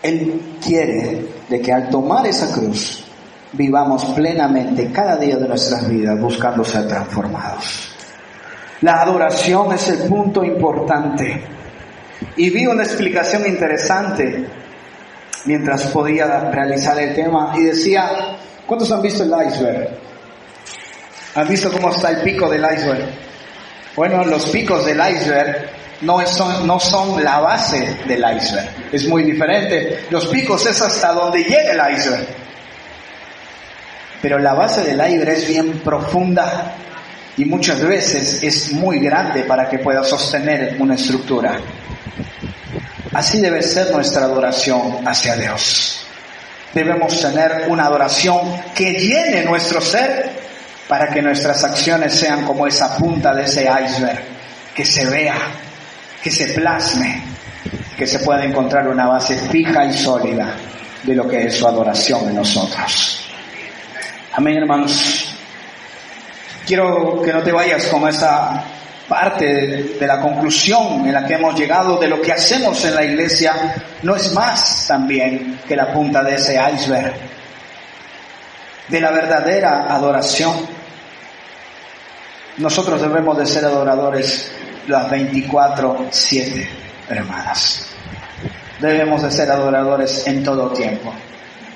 él 0.03 0.57
quiere 0.65 1.27
de 1.49 1.61
que 1.61 1.73
al 1.73 1.91
tomar 1.91 2.27
esa 2.27 2.51
cruz 2.53 3.05
vivamos 3.53 4.05
plenamente 4.07 4.91
cada 4.91 5.17
día 5.17 5.37
de 5.37 5.47
nuestras 5.47 5.87
vidas 5.89 6.19
buscando 6.19 6.65
ser 6.65 6.89
transformados. 6.89 7.91
La 8.81 9.03
adoración 9.03 9.73
es 9.73 9.89
el 9.89 10.09
punto 10.09 10.43
importante. 10.43 11.43
Y 12.37 12.49
vi 12.49 12.67
una 12.67 12.83
explicación 12.83 13.47
interesante 13.47 14.47
mientras 15.45 15.87
podía 15.89 16.51
realizar 16.51 16.99
el 16.99 17.15
tema 17.15 17.53
y 17.57 17.65
decía, 17.65 18.39
¿cuántos 18.67 18.91
han 18.91 19.03
visto 19.03 19.23
el 19.23 19.33
iceberg? 19.47 20.07
¿Han 21.37 21.47
visto 21.49 21.71
cómo 21.71 21.91
está 21.91 22.09
el 22.09 22.23
pico 22.23 22.49
del 22.49 22.63
iceberg? 22.63 23.05
Bueno, 23.95 24.25
los 24.25 24.47
picos 24.47 24.87
del 24.87 24.99
iceberg 24.99 25.69
no 26.01 26.81
son, 26.81 27.23
la 27.23 27.41
base 27.41 27.99
del 28.09 28.25
iceberg. 28.37 28.71
Es 28.91 29.07
muy 29.07 29.23
diferente. 29.23 30.07
Los 30.09 30.29
picos 30.29 30.67
es 30.67 30.81
hasta 30.81 31.13
donde 31.13 31.45
llega 31.45 31.73
el 31.73 31.95
iceberg. 31.95 32.27
Pero 34.23 34.39
la 34.39 34.55
base 34.55 34.83
del 34.83 34.99
iceberg 34.99 35.29
es 35.29 35.47
bien 35.47 35.81
profunda 35.81 36.73
y 37.37 37.45
muchas 37.45 37.83
veces 37.83 38.43
es 38.43 38.73
muy 38.73 38.99
grande 39.01 39.43
para 39.43 39.69
que 39.69 39.79
pueda 39.79 40.03
sostener 40.03 40.77
una 40.79 40.95
estructura. 40.95 41.59
Así 43.13 43.41
debe 43.41 43.63
ser 43.63 43.91
nuestra 43.91 44.25
adoración 44.25 45.07
hacia 45.07 45.37
Dios. 45.37 46.07
Debemos 46.73 47.21
tener 47.21 47.67
una 47.69 47.85
adoración 47.85 48.59
que 48.75 48.95
llene 48.95 49.45
nuestro 49.45 49.83
ser 49.83 50.36
para 50.89 51.09
que 51.09 51.21
nuestras 51.21 51.63
acciones 51.65 52.15
sean 52.15 52.45
como 52.45 52.67
esa 52.67 52.97
punta 52.97 53.35
de 53.35 53.45
ese 53.45 53.63
iceberg, 53.63 54.23
que 54.75 54.85
se 54.85 55.07
vea, 55.07 55.37
que 56.23 56.31
se 56.31 56.49
plasme, 56.49 57.23
que 57.97 58.07
se 58.07 58.19
pueda 58.21 58.45
encontrar 58.45 58.87
una 58.89 59.07
base 59.07 59.37
fija 59.37 59.85
y 59.85 59.93
sólida 59.97 60.55
de 61.03 61.15
lo 61.15 61.27
que 61.29 61.47
es 61.47 61.57
su 61.57 61.67
adoración 61.67 62.29
en 62.29 62.37
nosotros. 62.37 63.29
Amén, 64.35 64.59
hermanos. 64.59 65.35
Quiero 66.67 67.23
que 67.23 67.33
no 67.33 67.43
te 67.43 67.53
vayas 67.53 67.87
con 67.87 68.07
esa 68.09 68.65
parte 69.09 69.47
de, 69.99 70.07
la 70.07 70.21
conclusión 70.21 71.07
en 71.07 71.15
la 71.15 71.25
que 71.25 71.35
hemos 71.35 71.55
llegado 71.59 71.97
de 71.97 72.09
lo 72.09 72.21
que 72.21 72.33
hacemos 72.33 72.85
en 72.85 72.95
la 72.95 73.05
iglesia 73.05 73.55
no 74.03 74.17
es 74.17 74.33
más 74.33 74.87
también 74.89 75.61
que 75.67 75.77
la 75.77 75.93
punta 75.93 76.23
de 76.23 76.35
ese 76.35 76.61
iceberg, 76.75 77.15
de 78.89 79.01
la 79.01 79.11
verdadera 79.11 79.87
adoración. 79.89 80.76
Nosotros 82.59 83.01
debemos 83.03 83.37
de 83.37 83.47
ser 83.47 83.67
adoradores 83.67 84.51
las 84.87 85.11
24-7, 85.11 86.67
hermanas. 87.09 87.87
Debemos 88.81 89.23
de 89.23 89.31
ser 89.31 89.51
adoradores 89.51 90.27
en 90.27 90.43
todo 90.43 90.73
tiempo. 90.73 91.13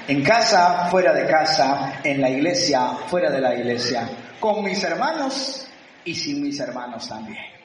En 0.09 0.23
casa, 0.23 0.89
fuera 0.91 1.13
de 1.13 1.27
casa, 1.27 2.01
en 2.03 2.21
la 2.21 2.31
iglesia, 2.31 2.93
fuera 3.09 3.31
de 3.31 3.41
la 3.41 3.55
iglesia, 3.55 4.09
con 4.41 4.65
mis 4.65 4.83
hermanos 4.83 5.67
y 6.05 6.15
sin 6.15 6.43
mis 6.43 6.59
hermanos 6.59 7.09
también. 7.09 7.60